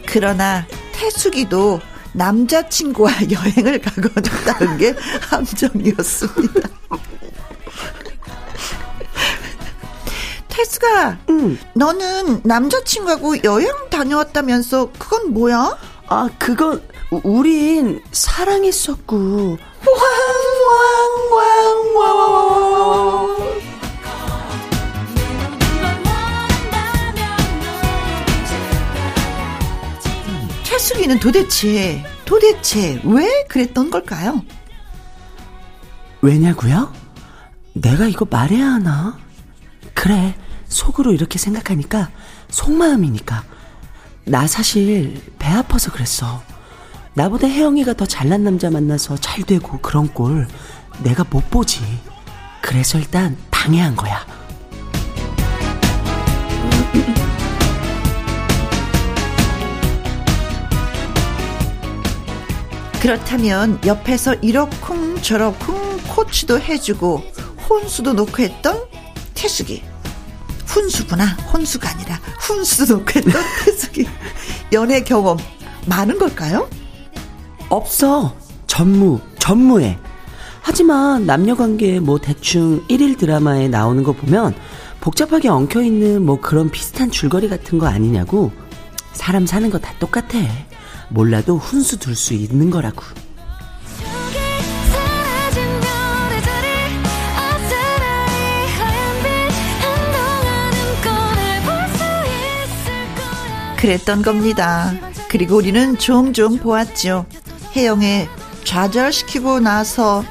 [0.05, 1.79] 그러나 태숙이도
[2.13, 6.69] 남자친구와 여행을 가거든다는 게 함정이었습니다.
[10.61, 11.57] 태수가, 응.
[11.73, 15.75] 너는 남자친구하고 여행 다녀왔다면서 그건 뭐야?
[16.07, 16.83] 아, 그건
[17.23, 19.57] 우린 사랑했었고.
[21.91, 23.61] 왕왕왕왕왕왕
[30.63, 34.43] 태숙이는 도대체 도대체 왜 그랬던 걸까요?
[36.21, 36.93] 왜냐고요?
[37.73, 39.17] 내가 이거 말해야 하나?
[39.93, 40.35] 그래.
[40.71, 42.09] 속으로 이렇게 생각하니까
[42.49, 43.43] 속마음이니까
[44.25, 46.41] 나 사실 배 아파서 그랬어.
[47.13, 50.47] 나보다 혜영이가 더 잘난 남자 만나서 잘 되고 그런 꼴
[51.03, 51.81] 내가 못 보지.
[52.61, 54.25] 그래서 일단 방해한 거야.
[63.01, 67.23] 그렇다면 옆에서 이러쿵 저러쿵 코치도 해주고
[67.67, 68.85] 혼수도 놓고 했던
[69.33, 69.90] 태숙이
[70.71, 71.25] 훈수구나.
[71.53, 73.33] 혼수가 아니라 훈수 놓겠던
[73.65, 74.07] 태숙이.
[74.71, 75.37] 연애 경험
[75.85, 76.69] 많은 걸까요?
[77.69, 78.35] 없어.
[78.67, 79.97] 전무, 전무해.
[80.61, 84.55] 하지만 남녀 관계 뭐 대충 1일 드라마에 나오는 거 보면
[85.01, 88.51] 복잡하게 엉켜 있는 뭐 그런 비슷한 줄거리 같은 거 아니냐고.
[89.13, 90.37] 사람 사는 거 다 똑같아.
[91.09, 93.01] 몰라도 훈수 둘 수 있는 거라고.
[103.81, 104.93] 그랬던 겁니다.
[105.27, 107.25] 그리고 우리는 종종 보았죠.
[107.75, 108.29] 혜영의
[108.63, 110.23] 좌절시키고 나서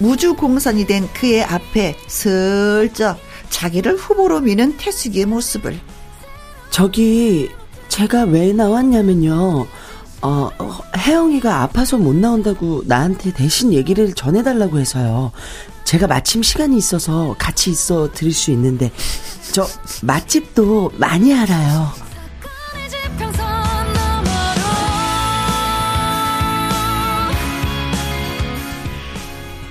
[0.00, 5.78] 무주공산이 된 그의 앞에 슬쩍 자기를 후보로 미는 태숙이의 모습을.
[6.70, 7.48] 저기
[7.88, 9.66] 제가 왜 나왔냐면요.
[10.22, 10.50] 어,
[10.98, 15.30] 혜영이가 아파서 못 나온다고 나한테 대신 얘기를 전해달라고 해서요.
[15.84, 18.90] 제가 마침 시간이 있어서 같이 있어 드릴 수 있는데,
[19.52, 19.64] 저
[20.02, 22.05] 맛집도 많이 알아요.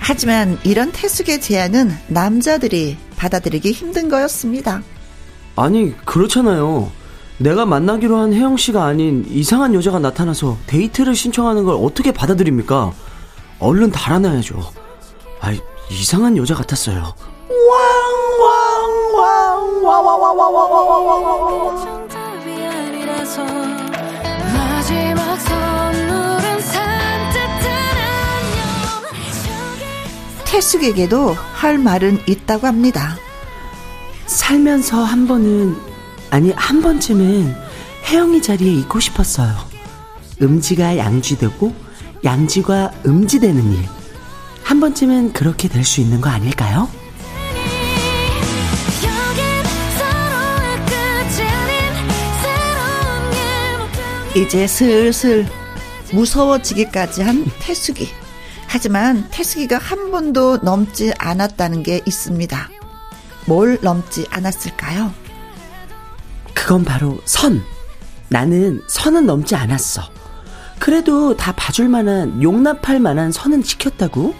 [0.08, 4.84] 하지만 이런 태숙의 제안은 남자들이 받아들이기 힘든 거였습니다.
[5.56, 6.92] 아니, 그렇잖아요.
[7.38, 12.94] 내가 만나기로 한 혜영 씨가 아닌 이상한 여자가 나타나서 데이트를 신청하는 걸 어떻게 받아들입니까?
[13.60, 14.62] 얼른 달아나야죠.
[15.42, 15.54] 아,
[15.90, 17.14] 이상한 여자 같았어요.
[30.56, 33.18] 태숙에게도 할 말은 있다고 합니다.
[34.26, 35.76] 살면서 한 번은,
[36.30, 37.54] 아니, 한 번쯤은
[38.06, 39.54] 혜영이 자리에 있고 싶었어요.
[40.42, 41.76] 음지가 양쥐되고,
[42.24, 43.80] 양쥐가 음지되는 일.
[44.64, 46.88] 한 번쯤은 그렇게 될 수 있는 거 아닐까요?
[54.34, 55.46] 이제 슬슬
[56.14, 58.08] 무서워지기까지 한 태숙이.
[58.76, 62.70] 하지만 태숙이가 한 번도 넘지 않았다는 게 있습니다.
[63.46, 65.14] 뭘 넘지 않았을까요?
[66.54, 67.64] 그건 바로 선.
[68.28, 70.02] 나는 선은 넘지 않았어.
[70.78, 74.36] 그래도 다 봐줄 만한, 용납할 만한 선은 지켰다고?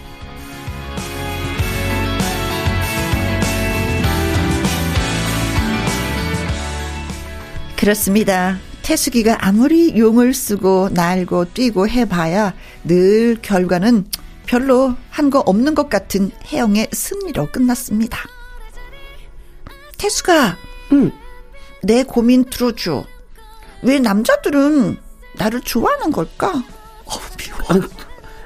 [7.74, 8.58] 그렇습니다.
[8.82, 12.52] 태숙이가 아무리 용을 쓰고 날고 뛰고 해봐야
[12.84, 14.04] 늘 결과는
[14.46, 18.18] 별로 한 거 없는 것 같은 혜영의 승리로 끝났습니다.
[19.98, 20.56] 태수가,
[20.92, 21.12] 응.
[21.82, 23.04] 내 고민 들어줘.
[23.82, 24.96] 왜 남자들은
[25.34, 26.48] 나를 좋아하는 걸까?
[26.48, 27.58] 어, 미워.
[27.68, 27.88] 아,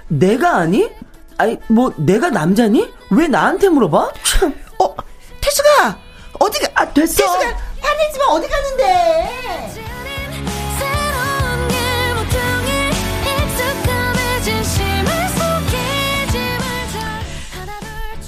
[0.09, 0.91] 내가 아니?
[1.37, 2.93] 아니, 뭐, 내가 남자니?
[3.11, 4.13] 왜 나한테 물어봐?
[4.25, 4.55] 참.
[4.79, 4.95] 어,
[5.41, 5.99] 태수가!
[6.39, 7.17] 어디가, 아, 됐어.
[7.17, 9.73] 태수가, 화내지 마, 어디 가는데?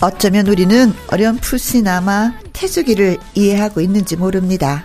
[0.02, 4.84] 어쩌면 우리는 어렴풋이나마 태숙이를 이해하고 있는지 모릅니다.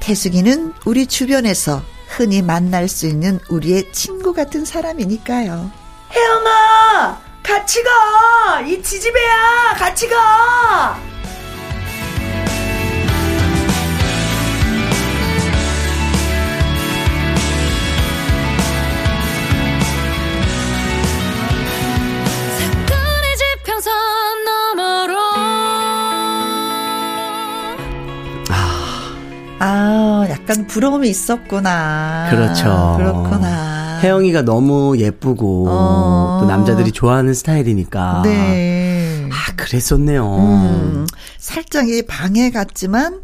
[0.00, 5.70] 태숙이는 우리 주변에서 흔히 만날 수 있는 우리의 친구 같은 사람이니까요.
[6.12, 7.20] 혜영아!
[7.44, 8.60] 같이 가!
[8.62, 9.76] 이 지지배야!
[9.78, 11.08] 같이 가!
[29.60, 32.28] 아, 약간 부러움이 있었구나.
[32.30, 32.94] 그렇죠.
[32.96, 33.98] 그렇구나.
[34.00, 36.38] 혜영이가 너무 예쁘고 어.
[36.40, 38.22] 또 남자들이 좋아하는 스타일이니까.
[38.24, 39.28] 네.
[39.30, 40.36] 아, 그랬었네요.
[40.36, 41.06] 음,
[41.38, 43.20] 살짝 이 방해 같지만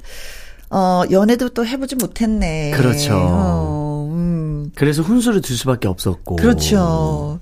[0.70, 2.73] 어, 연애도 또 해보지 못했네.
[2.73, 3.14] 그렇죠.
[3.16, 4.73] 어, 음.
[4.75, 6.37] 그래서 훈수를 둘 수밖에 없었고.
[6.37, 7.38] 그렇죠.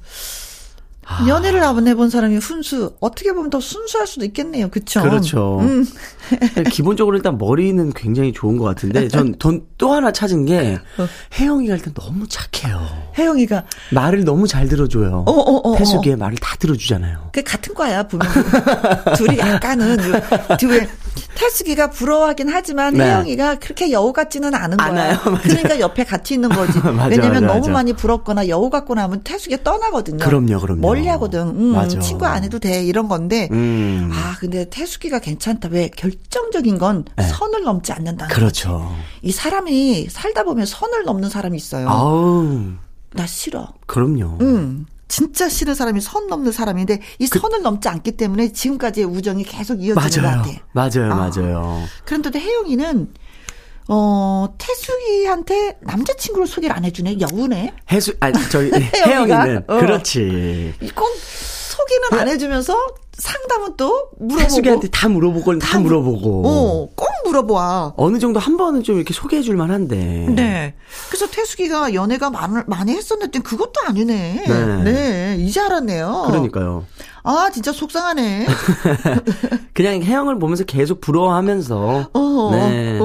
[1.18, 1.26] 아.
[1.28, 4.68] 연애를 안 해본 사람이 훈수 어떻게 보면 더 순수할 수도 있겠네요.
[4.68, 5.02] 그렇죠.
[5.02, 5.58] 그렇죠.
[5.60, 5.86] 음.
[6.70, 9.34] 기본적으로 일단 머리는 굉장히 좋은 것 같은데 전
[9.82, 11.08] 또 하나 찾은 게 어.
[11.40, 12.86] 혜영이가 일단 너무 착해요.
[13.18, 15.24] 혜영이가 말을 너무 잘 들어줘요.
[15.26, 17.30] 어, 어, 어, 태숙이의 말을 다 들어주잖아요.
[17.32, 18.28] 그 같은 과야 분명.
[19.16, 19.96] 둘이 약간은
[20.60, 20.86] 둘이
[21.34, 23.04] 태숙이가 부러워하긴 하지만 네.
[23.06, 24.78] 혜영이가 그렇게 여우 같지는 않은.
[24.78, 26.78] 않아요, 그러니까 옆에 같이 있는 거지.
[26.86, 27.70] 맞아, 왜냐면 맞아, 너무 맞아.
[27.72, 30.24] 많이 부럽거나 여우 같고 나면 태숙이 떠나거든요.
[30.24, 30.80] 그럼요, 그럼요.
[30.80, 31.48] 멀리 하거든.
[31.48, 31.98] 음, 맞아.
[32.00, 33.48] 친구 안 해도 돼 이런 건데.
[33.52, 34.10] 음.
[34.12, 35.68] 아 근데 태숙이가 괜찮다.
[35.70, 37.24] 왜 결정적인 건 네.
[37.24, 38.78] 선을 넘지 않는다는 그렇죠.
[38.78, 38.94] 거지.
[39.22, 41.88] 이 사람이 살다 보면 선을 넘는 사람이 있어요.
[41.88, 42.72] 아우.
[43.14, 43.68] 나 싫어.
[43.86, 44.38] 그럼요.
[44.40, 44.86] 음.
[45.08, 49.82] 진짜 싫은 사람이 선 넘는 사람인데 이 그, 선을 넘지 않기 때문에 지금까지의 우정이 계속
[49.82, 50.42] 이어지는 맞아요.
[50.42, 50.62] 것 같아.
[50.72, 51.16] 맞아요, 아.
[51.16, 51.82] 맞아요.
[52.06, 53.12] 그런데도 혜영이는
[53.88, 57.72] 어 태숙이한테 남자친구를 소개를 안 해주네 여우네.
[57.90, 58.70] 해수 아니 저희
[59.06, 59.78] 혜영이는 어.
[59.78, 60.74] 그렇지.
[60.94, 62.76] 꼭 소개는 안 해주면서
[63.12, 64.42] 상담은 또 물어보고.
[64.42, 66.42] 태숙이한테 다 물어보고 다, 다 물어보고.
[66.46, 67.94] 어, 꼭 물어봐.
[67.96, 69.96] 어느 정도 한 번은 좀 이렇게 소개해줄 만한데.
[70.34, 70.74] 네.
[71.08, 74.44] 그래서 태숙이가 연애가 많, 많이 했었는데 그것도 아니네.
[74.48, 74.76] 네.
[74.82, 75.36] 네.
[75.40, 76.24] 이제 알았네요.
[76.28, 76.84] 그러니까요.
[77.22, 78.46] 아, 진짜 속상하네.
[79.74, 82.10] 그냥 혜영을 보면서 계속 부러워하면서.
[82.12, 82.98] 어, 네.
[82.98, 83.04] 어,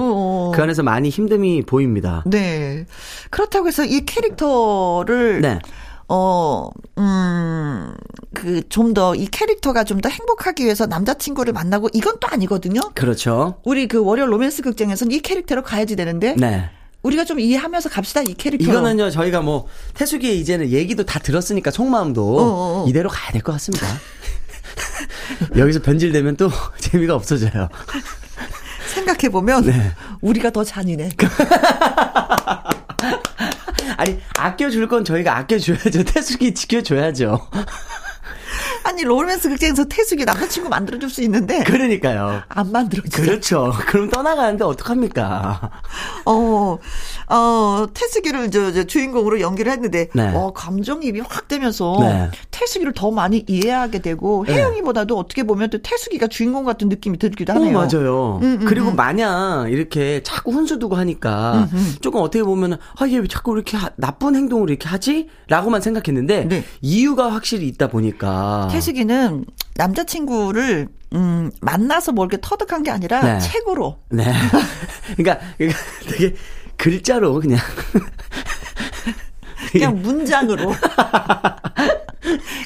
[0.57, 2.23] 그 안에서 많이 힘듦이 보입니다.
[2.25, 2.85] 네.
[3.29, 5.41] 그렇다고 해서 이 캐릭터를.
[5.41, 5.59] 네.
[6.09, 7.93] 어, 음,
[8.33, 12.79] 그, 좀 더, 이 캐릭터가 좀 더 행복하기 위해서 남자친구를 만나고, 이건 또 아니거든요?
[12.95, 13.59] 그렇죠.
[13.65, 16.33] 우리 그 월요 로맨스 극장에서는 이 캐릭터로 가야지 되는데.
[16.37, 16.69] 네.
[17.03, 18.63] 우리가 좀 이해하면서 갑시다, 이 캐릭터.
[18.71, 22.87] 이거는요, 저희가 뭐, 태숙이의 이제는 얘기도 다 들었으니까, 속마음도 어어어.
[22.87, 23.85] 이대로 가야 될 것 같습니다.
[25.57, 26.49] 여기서 변질되면 또
[26.79, 27.67] 재미가 없어져요.
[28.93, 29.91] 생각해 보면, 네.
[30.21, 31.09] 우리가 더 잔인해.
[33.97, 36.03] 아니, 아껴줄 건 저희가 아껴줘야죠.
[36.03, 37.47] 태숙이 지켜줘야죠.
[38.83, 42.41] 아니 로맨스 극장에서 태숙이 남자친구 만들어줄 수 있는데 그러니까요.
[42.47, 43.21] 안 만들어줘.
[43.21, 43.73] 그렇죠.
[43.87, 45.69] 그럼 떠나가는데 어떡합니까?
[46.25, 46.77] 어,
[47.29, 50.31] 어, 태숙이를 저, 저 주인공으로 연기를 했는데, 네.
[50.33, 52.29] 어, 감정입이 확 되면서 네.
[52.51, 57.55] 태숙이를 더 많이 이해하게 되고, 혜영이보다도 어떻게 보면 또 태숙이가 주인공 같은 느낌이 들기도 어,
[57.55, 57.73] 하네요.
[57.77, 58.39] 맞아요.
[58.41, 58.95] 음, 음, 그리고 음.
[58.95, 61.67] 마냥 이렇게 자꾸 훈수 두고 하니까
[62.01, 65.27] 조금 어떻게 보면 아, 얘 왜 자꾸 이렇게 하- 나쁜 행동을 이렇게 하지?
[65.47, 66.63] 라고만 생각했는데 네.
[66.81, 68.27] 이유가 확실히 있다 보니까
[68.71, 69.45] 태숙이는
[69.75, 73.39] 남자친구를, 음, 만나서 뭐 이렇게 터득한 게 아니라 네.
[73.39, 73.97] 책으로.
[74.09, 74.25] 네.
[75.15, 75.79] 그러니까, 그러니까
[76.09, 76.35] 되게
[76.77, 77.59] 글자로 그냥
[79.71, 80.73] 그냥 문장으로.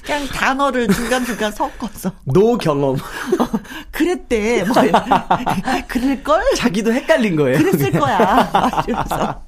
[0.03, 2.11] 그냥 단어를 중간중간 섞어서.
[2.25, 2.97] 노 경험
[3.91, 4.63] 그랬대.
[4.63, 4.75] 뭐,
[5.87, 6.43] 그럴걸?
[6.55, 7.57] 자기도 헷갈린 거예요.
[7.57, 8.49] 그랬을 거야.
[8.51, 9.43] 막 이러면서.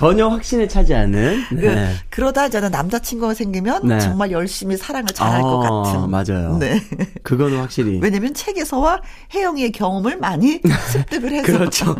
[0.00, 1.44] 전혀 확신에 차지 않은.
[1.52, 1.94] 네.
[2.08, 4.00] 그, 러다 저는 남자친구가 생기면 네.
[4.00, 6.10] 정말 열심히 사랑을 잘할 것 아, 같은.
[6.10, 6.56] 맞아요.
[6.56, 6.80] 네.
[7.22, 8.00] 그거는 확실히.
[8.00, 9.02] 왜냐면 책에서와
[9.34, 11.52] 혜영이의 경험을 많이 습득을 해서.
[11.52, 11.96] 그렇죠.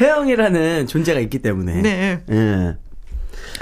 [0.00, 1.82] 혜영이라는 존재가 있기 때문에.
[1.82, 2.22] 네.
[2.30, 2.76] 예.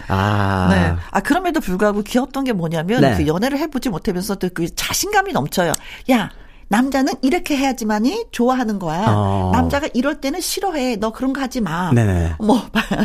[0.07, 0.69] 아.
[0.71, 1.03] 네.
[1.11, 3.17] 아, 그럼에도 불구하고 귀엽던 게 뭐냐면, 네.
[3.17, 5.73] 그 연애를 해보지 못하면서도 그 자신감이 넘쳐요.
[6.13, 6.31] 야,
[6.69, 9.05] 남자는 이렇게 해야지만이 좋아하는 거야.
[9.09, 9.51] 어.
[9.53, 10.97] 남자가 이럴 때는 싫어해.
[10.97, 11.93] 너 그런 거 하지 마.
[11.93, 12.35] 네네.
[12.41, 12.61] 뭐,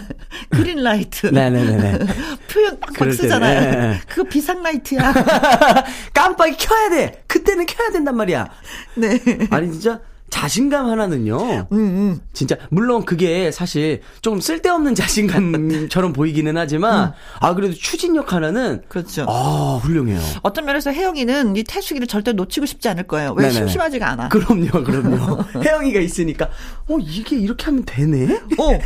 [0.50, 1.28] 그린라이트.
[1.28, 2.00] 네네네네.
[2.52, 3.62] 표현 빡빡 그럴 때, 쓰잖아요.
[3.72, 4.00] 네.
[4.08, 5.14] 그거 비상라이트야.
[6.14, 7.24] 깜빡이 켜야 돼!
[7.28, 8.48] 그때는 켜야 된단 말이야.
[8.96, 9.20] 네.
[9.52, 10.00] 아니, 진짜
[10.32, 11.68] 자신감 하나는요.
[12.34, 19.26] 진짜, 물론 그게 사실 좀 쓸데없는 자신감처럼 보이기는 하지만, 아, 그래도 추진력 하나는, 그렇죠.
[19.28, 20.20] 아, 훌륭해요.
[20.42, 23.34] 어떤 면에서 혜영이는 이 태숙이를 절대 놓치고 싶지 않을 거예요.
[23.38, 23.54] 왜 네네네.
[23.60, 24.30] 심심하지가 않아.
[24.30, 25.44] 그럼요, 그럼요.
[25.64, 26.50] 혜영이가 있으니까,
[26.88, 28.34] 어, 이게 이렇게 하면 되네?
[28.58, 28.80] 어,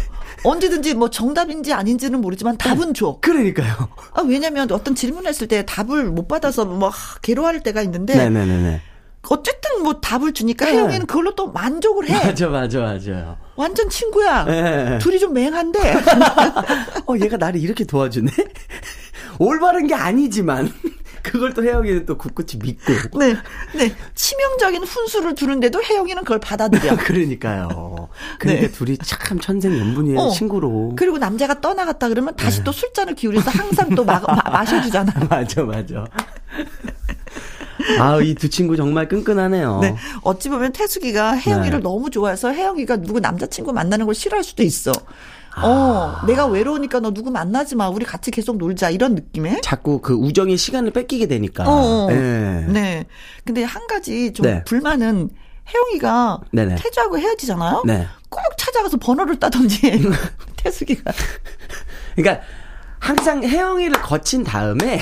[0.43, 3.19] 언제든지 뭐 정답인지 아닌지는 모르지만 답은 줘.
[3.21, 3.87] 그러니까요.
[4.13, 8.81] 아, 왜냐면 어떤 질문을 했을 때 답을 못 받아서 뭐 하, 괴로워할 때가 있는데 네네네네.
[9.29, 10.73] 어쨌든 뭐 답을 주니까 네.
[10.73, 12.13] 혜영이는 그걸로 또 만족을 해.
[12.25, 13.37] 맞아, 맞아, 맞아요.
[13.55, 14.45] 완전 친구야.
[14.45, 14.97] 네.
[14.99, 15.79] 둘이 좀 맹한데.
[17.07, 18.31] 어, 얘가 나를 이렇게 도와주네?
[19.39, 20.71] 올바른 게 아니지만,
[21.23, 23.19] 그걸 또 혜영이는 또 굳굳이 믿고.
[23.19, 23.35] 네,
[23.75, 23.93] 네.
[24.13, 26.95] 치명적인 훈수를 주는데도 혜영이는 그걸 받아들여.
[26.97, 28.09] 그러니까요.
[28.39, 28.71] 그러니까 네.
[28.71, 30.29] 둘이 참 천생연분이에요, 어.
[30.29, 30.93] 친구로.
[30.95, 32.63] 그리고 남자가 떠나갔다 그러면 다시 네.
[32.63, 35.13] 또 술잔을 기울여서 항상 또 마, 마, 마셔주잖아.
[35.29, 36.05] 맞아, 맞아.
[37.99, 39.79] 아, 이 두 친구 정말 끈끈하네요.
[39.81, 39.95] 네.
[40.21, 41.83] 어찌 보면 태숙이가 혜영이를 네.
[41.83, 44.91] 너무 좋아해서 혜영이가 누구 남자친구 만나는 걸 싫어할 수도 있어.
[45.57, 45.65] 아.
[45.65, 47.87] 어, 내가 외로우니까 너 누구 만나지 마.
[47.87, 48.89] 우리 같이 계속 놀자.
[48.89, 49.61] 이런 느낌에.
[49.61, 51.63] 자꾸 그 우정의 시간을 뺏기게 되니까.
[51.65, 52.11] 어, 어.
[52.11, 52.65] 예.
[52.67, 53.05] 네.
[53.45, 54.63] 근데 한 가지 좀 네.
[54.65, 55.29] 불만은
[55.73, 56.75] 혜영이가 네네.
[56.75, 57.83] 태주하고 헤어지잖아요.
[57.85, 58.05] 네.
[58.29, 59.79] 꼭 찾아가서 번호를 따던지
[60.57, 61.11] 태숙이가.
[62.15, 62.43] 그러니까
[62.99, 64.99] 항상 혜영이를 거친 다음에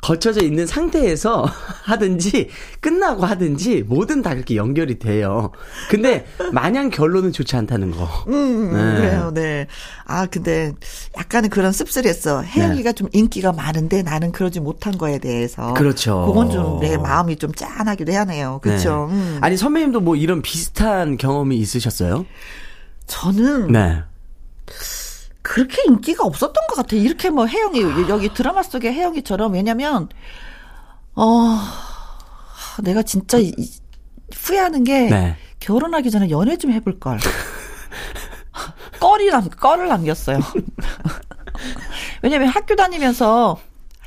[0.00, 1.44] 거쳐져 있는 상태에서
[1.84, 2.48] 하든지
[2.80, 5.50] 끝나고 하든지 뭐든 다 그렇게 연결이 돼요.
[5.90, 8.08] 근데 마냥 결론은 좋지 않다는 거.
[8.28, 8.96] 음, 네.
[8.96, 9.66] 그래요, 네.
[10.06, 10.72] 아, 근데
[11.16, 12.42] 약간은 그런 씁쓸했어.
[12.42, 15.68] 혜영이가 좀 인기가 많은데 나는 그러지 못한 거에 대해서.
[15.68, 15.74] 네.
[15.74, 16.26] 그렇죠.
[16.26, 18.60] 그건 좀 내 마음이 좀 짠하기도 하네요.
[18.62, 19.08] 그렇죠.
[19.10, 19.16] 네.
[19.16, 19.38] 음.
[19.40, 22.24] 아니 선배님도 뭐 이런 비슷한 경험이 있으셨어요?
[23.06, 24.02] 저는 네.
[25.48, 27.00] 그렇게 인기가 없었던 것 같아요.
[27.00, 27.80] 이렇게 뭐 혜영이
[28.10, 30.10] 여기 드라마 속의 혜영이처럼 왜냐면
[31.14, 31.58] 어
[32.82, 33.70] 내가 진짜 이- 이-
[34.34, 35.36] 후회하는 게 네.
[35.58, 37.18] 결혼하기 전에 연애 좀 해볼 걸.
[39.00, 40.38] 껄이 남 껄을 남겼어요.
[42.22, 43.58] 왜냐면 학교 다니면서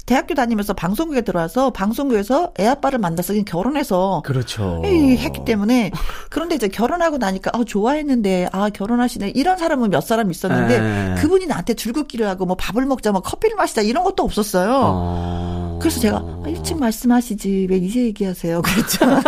[0.05, 4.81] 대학교 다니면서 방송국에 들어와서 방송국에서 애 아빠를 만나서 그냥 결혼해서 그렇죠.
[4.85, 5.91] 이 했기 때문에
[6.29, 11.15] 그런데 이제 결혼하고 나니까 아 좋아했는데 아 결혼하시네 이런 사람은 몇 사람 있었는데 네.
[11.21, 14.81] 그분이 나한테 줄긋기를 하고 뭐 밥을 먹자 뭐 커피를 마시자 이런 것도 없었어요.
[14.83, 15.79] 어...
[15.81, 19.05] 그래서 제가 아, 일찍 말씀하시지 왜 이제 얘기하세요 그랬죠.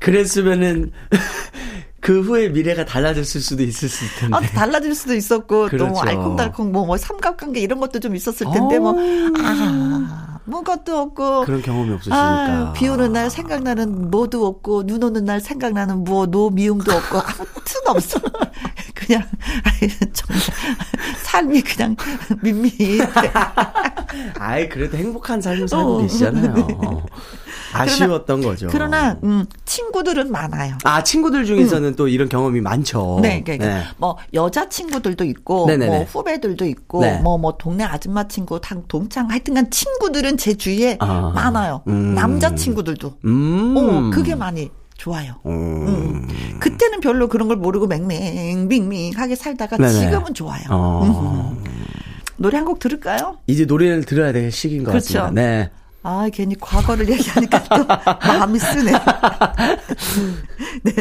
[0.00, 0.92] 그랬으면은
[2.00, 4.36] 그 후에 미래가 달라졌을 수도 있었을 텐데.
[4.36, 6.00] 아, 달라질 수도 있었고 또뭐 그렇죠.
[6.00, 8.96] 알콩달콩 뭐, 뭐 삼각관계 이런 것도 좀 있었을 텐데 뭐
[9.38, 12.18] 아, 뭐것도 없고 그런 경험이 없으시니까.
[12.18, 17.18] 아, 비 오는 날 생각나는 뭐도 없고 눈 오는 날 생각나는 뭐 노 미움도 없고
[17.18, 18.20] 아무튼 없어.
[18.94, 19.22] 그냥
[20.12, 20.42] 정말
[21.22, 21.96] 삶이 그냥
[22.42, 22.72] 밋밋.
[24.38, 26.02] 아이 그래도 행복한 삶을 살고 어.
[26.02, 26.54] 계시잖아요.
[26.84, 27.06] 어.
[27.72, 28.66] 아쉬웠던 거죠.
[28.68, 30.76] 그러나 음, 친구들은 많아요.
[30.82, 33.20] 아 친구들 중에서는 또 이런 경험이 많죠.
[33.22, 35.86] 네, 그러니까 뭐 여자 친구들도 있고, 네네네.
[35.86, 37.20] 뭐 후배들도 있고, 네.
[37.20, 41.32] 뭐뭐 동네 아줌마 친구, 당 동창, 하여튼간 친구들은 제 주위에 아.
[41.34, 41.82] 많아요.
[41.86, 42.14] 음.
[42.14, 43.12] 남자 친구들도.
[43.26, 43.74] 음.
[43.76, 45.34] 어, 그게 많이 좋아요.
[45.44, 46.26] 음.
[46.58, 49.92] 그때는 별로 그런 걸 모르고 맹맹 빙빙하게 살다가 네네.
[49.92, 50.62] 지금은 좋아요.
[50.70, 51.56] 어.
[52.38, 53.36] 노래 한 곡 들을까요?
[53.46, 55.18] 이제 노래를 들어야 될 시기인 것 그렇죠.
[55.20, 55.30] 같습니다.
[55.42, 55.70] 네.
[56.02, 57.84] 아, 괜히 과거를 얘기하니까 또
[58.26, 58.92] 마음이 쓰네.
[60.84, 60.92] 네.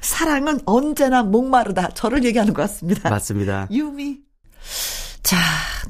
[0.00, 1.90] 사랑은 언제나 목마르다.
[1.90, 3.10] 저를 얘기하는 것 같습니다.
[3.10, 3.68] 맞습니다.
[3.70, 4.20] 유미.
[5.22, 5.36] 자,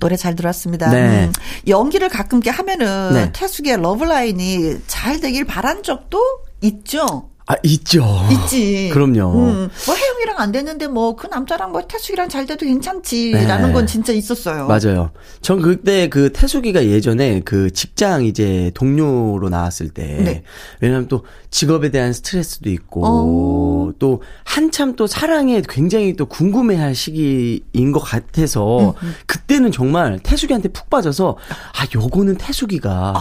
[0.01, 0.91] 노래 잘 들었습니다.
[0.91, 1.27] 네.
[1.27, 1.33] 음,
[1.67, 3.33] 연기를 가끔 게 하면은 네.
[3.33, 6.21] 태숙의 러브라인이 잘 되길 바란 적도
[6.63, 7.31] 있죠.
[7.51, 8.05] 아, 있죠.
[8.31, 8.91] 있지.
[8.93, 9.33] 그럼요.
[9.33, 13.73] 음, 뭐 혜영이랑 안 됐는데 뭐 그 남자랑 뭐 태숙이랑 잘 돼도 괜찮지라는 네.
[13.73, 14.67] 건 진짜 있었어요.
[14.67, 15.11] 맞아요.
[15.41, 20.43] 전 그때 그 태숙이가 예전에 그 직장 이제 동료로 나왔을 때 네.
[20.81, 23.93] 왜냐하면 또 직업에 대한 스트레스도 있고 어.
[23.99, 30.91] 또 한참 또 사랑에 굉장히 또 궁금해할 시기인 것 같아서 음, 그때는 정말 태숙이한테 푹
[30.91, 31.37] 빠져서
[31.75, 33.15] 아 요거는 태숙이가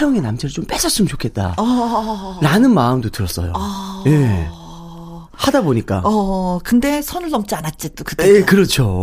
[0.00, 1.54] 혜영의 남자를 좀 뺏었으면 좋겠다.
[1.58, 3.52] 어, 라는 마음도 들었어요.
[4.06, 4.48] 예.
[5.32, 6.02] 하다 보니까.
[6.04, 8.28] 어, 근데 선을 넘지 않았지 또 그때.
[8.28, 9.00] 예, 그렇죠.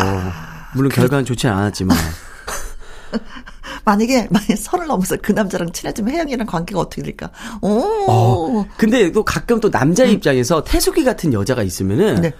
[0.75, 1.97] 물론 결과는 좋지는 않았지만.
[3.83, 7.31] 만약에 만약에 선을 넘어서 그 남자랑 친해지면 혜영이랑 관계가 어떻게 될까?
[7.61, 7.69] 오.
[8.07, 12.21] 어, 근데 또 가끔 또 남자 입장에서 태숙이 같은 여자가 있으면은 음.
[12.21, 12.33] 네.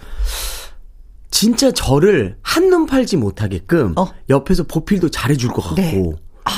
[1.30, 4.06] 진짜 저를 한눈 팔지 못하게끔 어.
[4.28, 6.12] 옆에서 보필도 잘해줄 것 같고 네.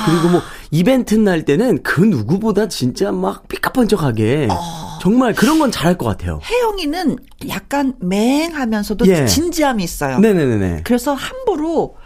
[0.07, 4.99] 그리고 뭐 이벤트 날 때는 그 누구보다 진짜 막 삐까뻔쩍하게 어.
[5.01, 6.41] 정말 그런 건 잘할 것 같아요.
[6.43, 7.17] 혜영이는
[7.49, 9.27] 약간 맹하면서도 예.
[9.27, 10.19] 진지함이 있어요.
[10.19, 10.83] 네네네네.
[10.85, 11.97] 그래서 함부로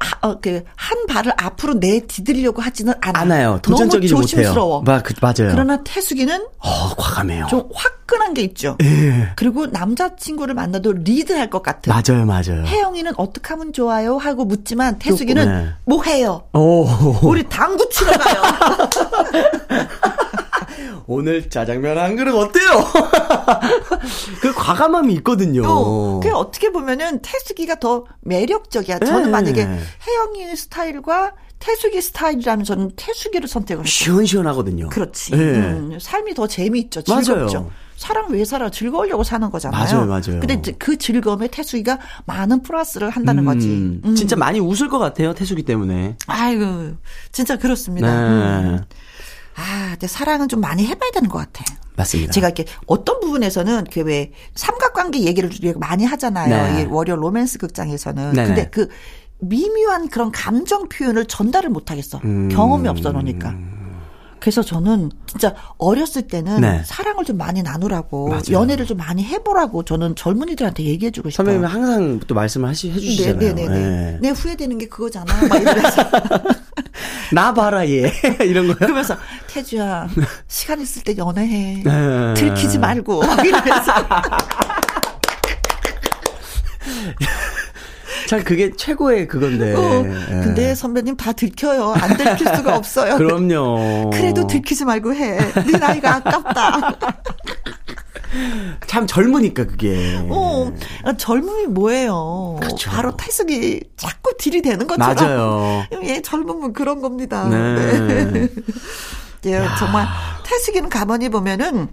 [0.00, 3.22] 하- 어, 그, 한 발을 앞으로 내디디려고 하지는 않아요.
[3.22, 3.58] 않아요.
[3.62, 4.26] 도전적이지 너무.
[4.26, 4.82] 조심스러워.
[4.82, 5.50] 마, 그, 맞아요.
[5.52, 7.46] 그러나 태숙이는 어, 과감해요.
[7.48, 8.76] 좀 화끈한 게 있죠.
[8.82, 9.30] 예.
[9.36, 11.92] 그리고 남자친구를 만나도 리드할 것 같은.
[11.92, 12.64] 맞아요, 맞아요.
[12.66, 14.16] 혜영이는 어떻게 하면 좋아요?
[14.18, 15.68] 하고 묻지만 태숙이는 네.
[15.84, 16.42] 뭐 해요?
[16.52, 16.86] 오.
[17.22, 18.42] 우리 당구 치러 가요.
[21.06, 22.68] 오늘 짜장면 한 그릇 어때요?
[24.40, 25.62] 그 과감함이 있거든요.
[25.66, 28.98] 어, 그 어떻게 보면은 태숙이가 더 매력적이야.
[29.00, 29.30] 저는 네.
[29.30, 33.90] 만약에 혜영이 스타일과 태숙이 스타일이라면 저는 태숙이를 선택을 했어요.
[33.90, 34.88] 시원시원하거든요.
[34.88, 35.32] 그렇지.
[35.32, 35.36] 네.
[35.36, 37.02] 음, 삶이 더 재미있죠.
[37.02, 37.34] 즐겁죠.
[37.34, 37.70] 맞아요.
[37.96, 38.70] 사람 왜 살아?
[38.70, 39.84] 즐거우려고 사는 거잖아요.
[39.84, 40.40] 맞아요, 맞아요.
[40.40, 43.66] 근데 그 즐거움에 태숙이가 많은 플러스를 한다는 거지.
[43.68, 44.14] 음, 음.
[44.14, 46.16] 진짜 많이 웃을 것 같아요, 태숙이 때문에.
[46.28, 46.94] 아이고,
[47.32, 48.60] 진짜 그렇습니다.
[48.60, 48.78] 네.
[49.58, 49.62] 음.
[49.62, 51.64] 아, 근데 사랑은 좀 많이 해봐야 되는 것 같아.
[51.96, 52.32] 맞습니다.
[52.32, 56.74] 제가 이렇게 어떤 부분에서는 그왜 삼각관계 얘기를 많이 하잖아요.
[56.76, 56.82] 네.
[56.82, 58.32] 이 월요 로맨스 극장에서는.
[58.32, 58.46] 네네.
[58.46, 58.88] 근데 그
[59.40, 62.20] 미묘한 그런 감정 표현을 전달을 못 하겠어.
[62.24, 62.48] 음.
[62.48, 63.54] 경험이 없어 놓으니까.
[64.40, 66.82] 그래서 저는 진짜 어렸을 때는 네.
[66.84, 68.42] 사랑을 좀 많이 나누라고 맞아요.
[68.52, 71.46] 연애를 좀 많이 해보라고 저는 젊은이들한테 얘기해주고 싶어요.
[71.46, 73.54] 선배님 항상 또 말씀을 하시, 해주시잖아요.
[73.54, 73.76] 네네네.
[73.76, 74.18] 예.
[74.22, 75.26] 내 후회되는 게 그거잖아.
[75.48, 76.02] 막 이러면서.
[77.32, 78.12] 나 봐라, 얘.
[78.44, 78.76] 이런 거요?
[78.76, 79.16] 그러면서
[79.46, 80.08] 태주야
[80.48, 81.82] 시간 있을 때 연애해.
[81.84, 82.34] 네.
[82.34, 83.20] 들키지 말고.
[83.20, 83.92] 막 이러면서.
[88.28, 89.74] 참, 그게 최고의 그건데.
[89.74, 90.32] 어, 예.
[90.42, 91.94] 근데 선배님 다 들켜요.
[91.94, 93.16] 안 들킬 수가 없어요.
[93.16, 94.10] 그럼요.
[94.10, 95.38] 그래도 들키지 말고 해.
[95.38, 96.98] 네 나이가 아깝다.
[98.86, 100.18] 참 젊으니까, 그게.
[100.28, 100.72] 어,
[101.16, 102.56] 젊음이 뭐예요?
[102.60, 102.90] 그렇죠.
[102.90, 105.14] 바로 태숙이 자꾸 딜이 되는 것처럼.
[105.14, 105.84] 맞아요.
[106.02, 107.48] 예, 젊음은 그런 겁니다.
[107.48, 108.48] 네.
[109.46, 110.06] 예, 정말
[110.44, 111.88] 태숙이는 가만히 보면은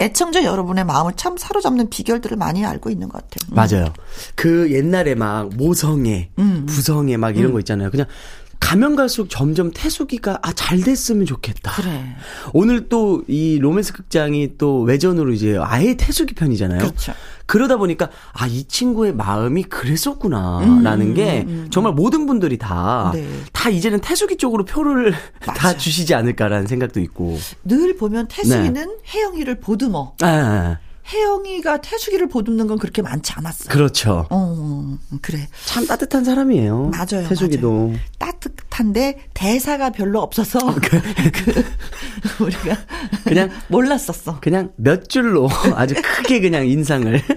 [0.00, 3.50] 애청자 여러분의 마음을 참 사로잡는 비결들을 많이 알고 있는 것 같아요.
[3.50, 3.54] 음.
[3.54, 3.92] 맞아요.
[4.34, 7.90] 그 옛날에 막 모성애, 음, 부성애 막 이런 거 있잖아요.
[7.90, 8.06] 그냥
[8.62, 11.72] 가면 갈수록 점점 태숙이가 아 잘 됐으면 좋겠다.
[11.82, 12.14] 그래.
[12.52, 16.78] 오늘 또 이 로맨스 극장이 또 외전으로 이제 아예 태숙이 편이잖아요.
[16.78, 17.12] 그렇죠.
[17.46, 23.70] 그러다 보니까 아 이 친구의 마음이 그랬었구나라는 게 정말 모든 분들이 다다 음, 네.
[23.72, 25.12] 이제는 태숙이 쪽으로 표를
[25.44, 25.76] 다 맞아요.
[25.76, 27.38] 주시지 않을까라는 생각도 있고.
[27.64, 28.86] 늘 보면 태숙이는 네.
[29.14, 30.14] 혜영이를 보듬어.
[30.22, 30.78] 아,
[31.12, 33.68] 혜영이가 태숙이를 보듬는 건 그렇게 많지 않았어.
[33.68, 34.26] 그렇죠.
[34.30, 35.48] 어, 그래.
[35.66, 36.90] 참 따뜻한 사람이에요.
[36.90, 37.28] 맞아요.
[37.28, 37.72] 태숙이도.
[37.72, 37.98] 맞아요.
[38.18, 41.00] 따뜻한데 대사가 별로 없어서 그,
[42.44, 42.76] 우리가
[43.24, 44.40] 그냥 몰랐었어.
[44.40, 47.20] 그냥 몇 줄로 아주 크게 그냥 인상을.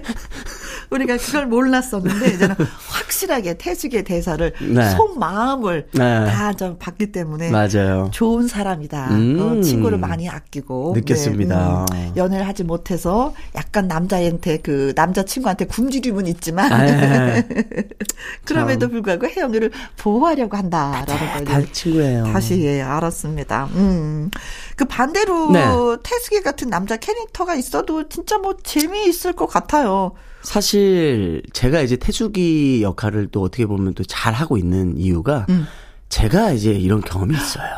[0.90, 2.54] 우리가 그걸 몰랐었는데 이제는
[2.88, 4.90] 확실하게 태숙의 대사를 네.
[4.90, 6.26] 속 마음을 네.
[6.26, 8.08] 다좀 봤기 때문에 맞아요.
[8.12, 9.08] 좋은 사람이다.
[9.10, 9.38] 음.
[9.58, 11.86] 어, 친구를 많이 아끼고 느꼈습니다.
[11.92, 12.12] 네, 음.
[12.16, 17.42] 연애를 하지 못해서 약간 남자한테 그 남자 친구한테 굶주림은 있지만 아,
[18.44, 22.24] 그럼에도 불구하고 혜영이를 보호하려고 한다라는 걸다 친구예요.
[22.24, 23.68] 다시 예, 알았습니다.
[23.74, 24.30] 음.
[24.76, 25.64] 그 반대로 네.
[26.02, 30.12] 태숙이 같은 남자 캐릭터가 있어도 진짜 뭐 재미있을 것 같아요.
[30.42, 35.66] 사실 제가 이제 태숙이 역할을 또 어떻게 보면 또 잘 하고 있는 이유가 음.
[36.08, 37.68] 제가 이제 이런 경험이 있어요.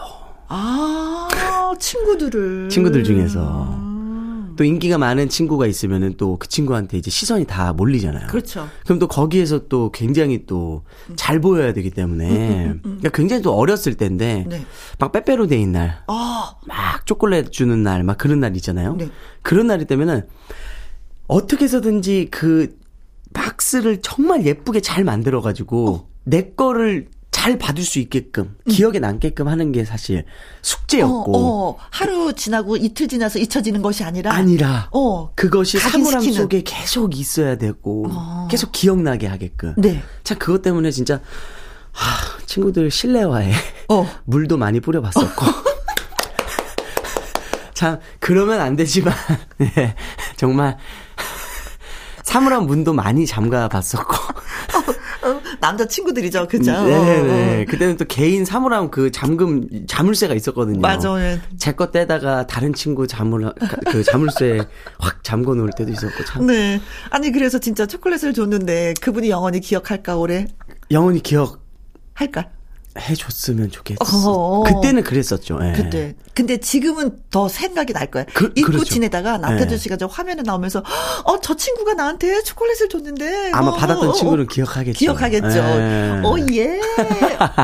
[0.49, 2.69] 아, 친구들을.
[2.69, 3.88] 친구들 중에서.
[4.59, 8.27] 또 인기가 많은 친구가 있으면은 또 그 친구한테 이제 시선이 다 몰리잖아요.
[8.27, 8.69] 그렇죠.
[8.85, 10.83] 그럼 또 거기에서 또 굉장히 또
[11.17, 14.67] 잘 보여야 되기 때문에 그러니까 굉장히 또 어렸을 때인데 네.
[14.99, 18.97] 막 빼빼로 데이인 날, 아, 막 초콜릿 주는 날, 막 그런 날 있잖아요.
[18.97, 19.09] 네.
[19.43, 20.27] 그런 날이 되면은
[21.27, 22.77] 어떻게 해서든지 그
[23.33, 26.09] 박스를 정말 예쁘게 잘 만들어가지고 어.
[26.25, 27.09] 내 거를
[27.49, 30.27] 잘 받을 수 있게끔 기억에 남게끔 하는 게 사실
[30.61, 36.31] 숙제였고 어, 어, 하루 지나고 이틀 지나서 잊혀지는 것이 아니라 아니라 어, 그것이 사물함.
[36.31, 38.05] 속에 계속 있어야 되고
[38.51, 39.73] 계속 기억나게 하게끔.
[39.79, 40.03] 네.
[40.25, 41.23] 참 그것 때문에 진짜
[41.91, 43.55] 하, 친구들 실내화에
[43.89, 44.07] 어.
[44.27, 45.47] 물도 많이 뿌려봤었고.
[47.73, 49.15] 참 그러면 안 되지만
[49.57, 49.95] 네,
[50.37, 50.77] 정말
[52.25, 54.17] 사물함 문도 많이 잠가 봤었고.
[55.55, 56.73] 어, 남자 친구들이죠, 그죠?
[56.73, 57.65] 네네.
[57.67, 60.81] 그때는 또 개인 사물함 그 잠금 자물쇠가 있었거든요.
[60.81, 61.09] 맞아.
[61.59, 63.53] 제거 떼다가 다른 친구 자물
[63.91, 64.67] 그 자물쇠
[64.99, 66.81] 확 잠궈 놓을 때도 있었고 참 네.
[67.11, 70.47] 아니 그래서 진짜 초콜릿을 줬는데 그분이 영원히 기억할까 올해
[70.91, 71.61] 영원히 기억
[72.15, 72.49] 할까?
[73.01, 73.99] 해줬으면 좋겠어.
[74.01, 74.63] 어허.
[74.65, 75.59] 그때는 그랬었죠.
[75.63, 75.73] 예.
[75.73, 76.15] 그때.
[76.35, 78.25] 근데 지금은 더 생각이 날 거야.
[78.35, 78.85] 그- 잊고 그렇죠.
[78.85, 79.77] 지내다가 나태주 네.
[79.77, 80.83] 씨가 저 화면에 나오면서
[81.25, 84.13] 어 저 친구가 나한테 초콜릿을 줬는데 아마 어, 받았던 어, 어.
[84.13, 84.99] 친구는 기억하겠죠.
[84.99, 85.49] 기억하겠죠.
[85.59, 86.21] 예.
[86.23, 86.81] 어, 예.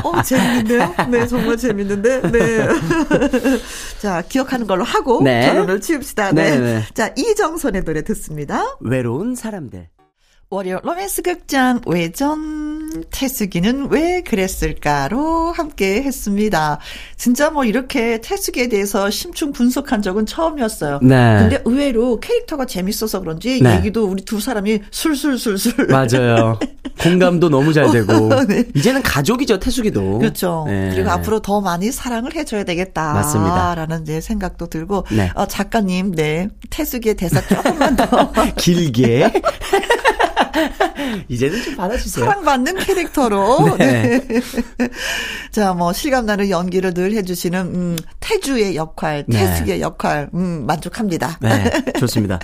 [0.03, 0.95] 어, 재밌는데요?
[1.09, 2.21] 네, 정말 재밌는데.
[2.31, 2.67] 네.
[4.01, 5.45] 자, 기억하는 걸로 하고 네.
[5.45, 6.31] 결론을 치웁시다.
[6.31, 6.51] 네.
[6.51, 6.83] 네, 네.
[6.93, 8.77] 자, 이정선의 노래 듣습니다.
[8.79, 9.87] 외로운 사람들.
[10.51, 16.79] 월요 로맨스 극장 외전 태수기는 왜 그랬을까로 함께 했습니다.
[17.17, 20.99] 진짜 뭐 이렇게 태수기에 대해서 심층 분석한 적은 처음이었어요.
[21.01, 21.37] 네.
[21.39, 23.77] 근데 의외로 캐릭터가 재밌어서 그런지 네.
[23.77, 26.59] 얘기도 우리 두 사람이 술술술술 맞아요.
[27.01, 28.29] 공감도 너무 잘 되고.
[28.45, 28.63] 네.
[28.75, 30.19] 이제는 가족이죠, 태숙이도.
[30.19, 30.65] 그렇죠.
[30.69, 30.91] 예.
[30.93, 33.13] 그리고 앞으로 더 많이 사랑을 해줘야 되겠다.
[33.13, 33.75] 맞습니다.
[33.75, 35.05] 라는 이제 생각도 들고.
[35.11, 35.29] 네.
[35.35, 36.47] 어, 작가님, 네.
[36.69, 39.33] 태숙이의 대사 조금만 더 길게.
[41.27, 42.25] 이제는 좀 받아주세요.
[42.25, 43.75] 사랑받는 캐릭터로.
[43.79, 44.19] 네.
[44.27, 44.41] 네.
[45.51, 49.37] 자, 뭐, 실감나는 연기를 늘 해주시는, 음, 태주의 역할, 네.
[49.39, 51.37] 태숙이의 역할, 음, 만족합니다.
[51.41, 52.39] 네, 좋습니다.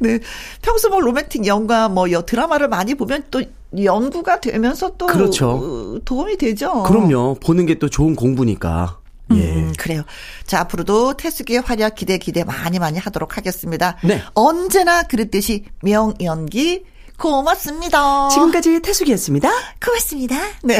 [0.00, 0.18] 네.
[0.60, 3.42] 평소 뭐 로맨틱 영화, 뭐, 여, 드라마를 많이 보면 또
[3.82, 5.06] 연구가 되면서 또.
[5.06, 5.50] 그렇죠.
[5.50, 6.82] 어, 도움이 되죠.
[6.82, 7.36] 그럼요.
[7.42, 8.98] 보는 게 또 좋은 공부니까.
[9.34, 9.54] 예.
[9.54, 10.02] 음, 그래요.
[10.44, 13.96] 자, 앞으로도 태숙이의 활약 기대 기대 많이 많이 하도록 하겠습니다.
[14.04, 14.20] 네.
[14.34, 16.84] 언제나 그랬듯이 명연기
[17.22, 18.28] 고맙습니다.
[18.30, 19.48] 지금까지 태숙이었습니다.
[19.84, 20.36] 고맙습니다.
[20.64, 20.78] 네.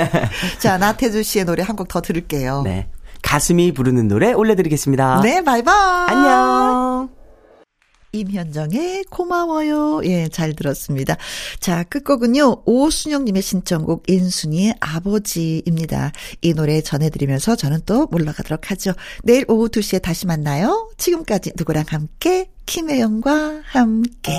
[0.58, 2.62] 자, 나태주 씨의 노래 한 곡 더 들을게요.
[2.62, 2.88] 네.
[3.22, 5.20] 가슴이 부르는 노래 올려드리겠습니다.
[5.22, 6.06] 네, 바이바이.
[6.08, 7.10] 안녕.
[8.12, 10.00] 임현정의 고마워요.
[10.04, 11.16] 예, 잘 들었습니다.
[11.58, 16.12] 자, 끝곡은요, 오순영님의 신청곡 인순이의 아버지입니다.
[16.40, 18.92] 이 노래 전해드리면서 저는 또 물러가도록 하죠.
[19.24, 20.90] 내일 오후 2시에 다시 만나요.
[20.96, 24.32] 지금까지 누구랑 함께, 김혜영과 함께.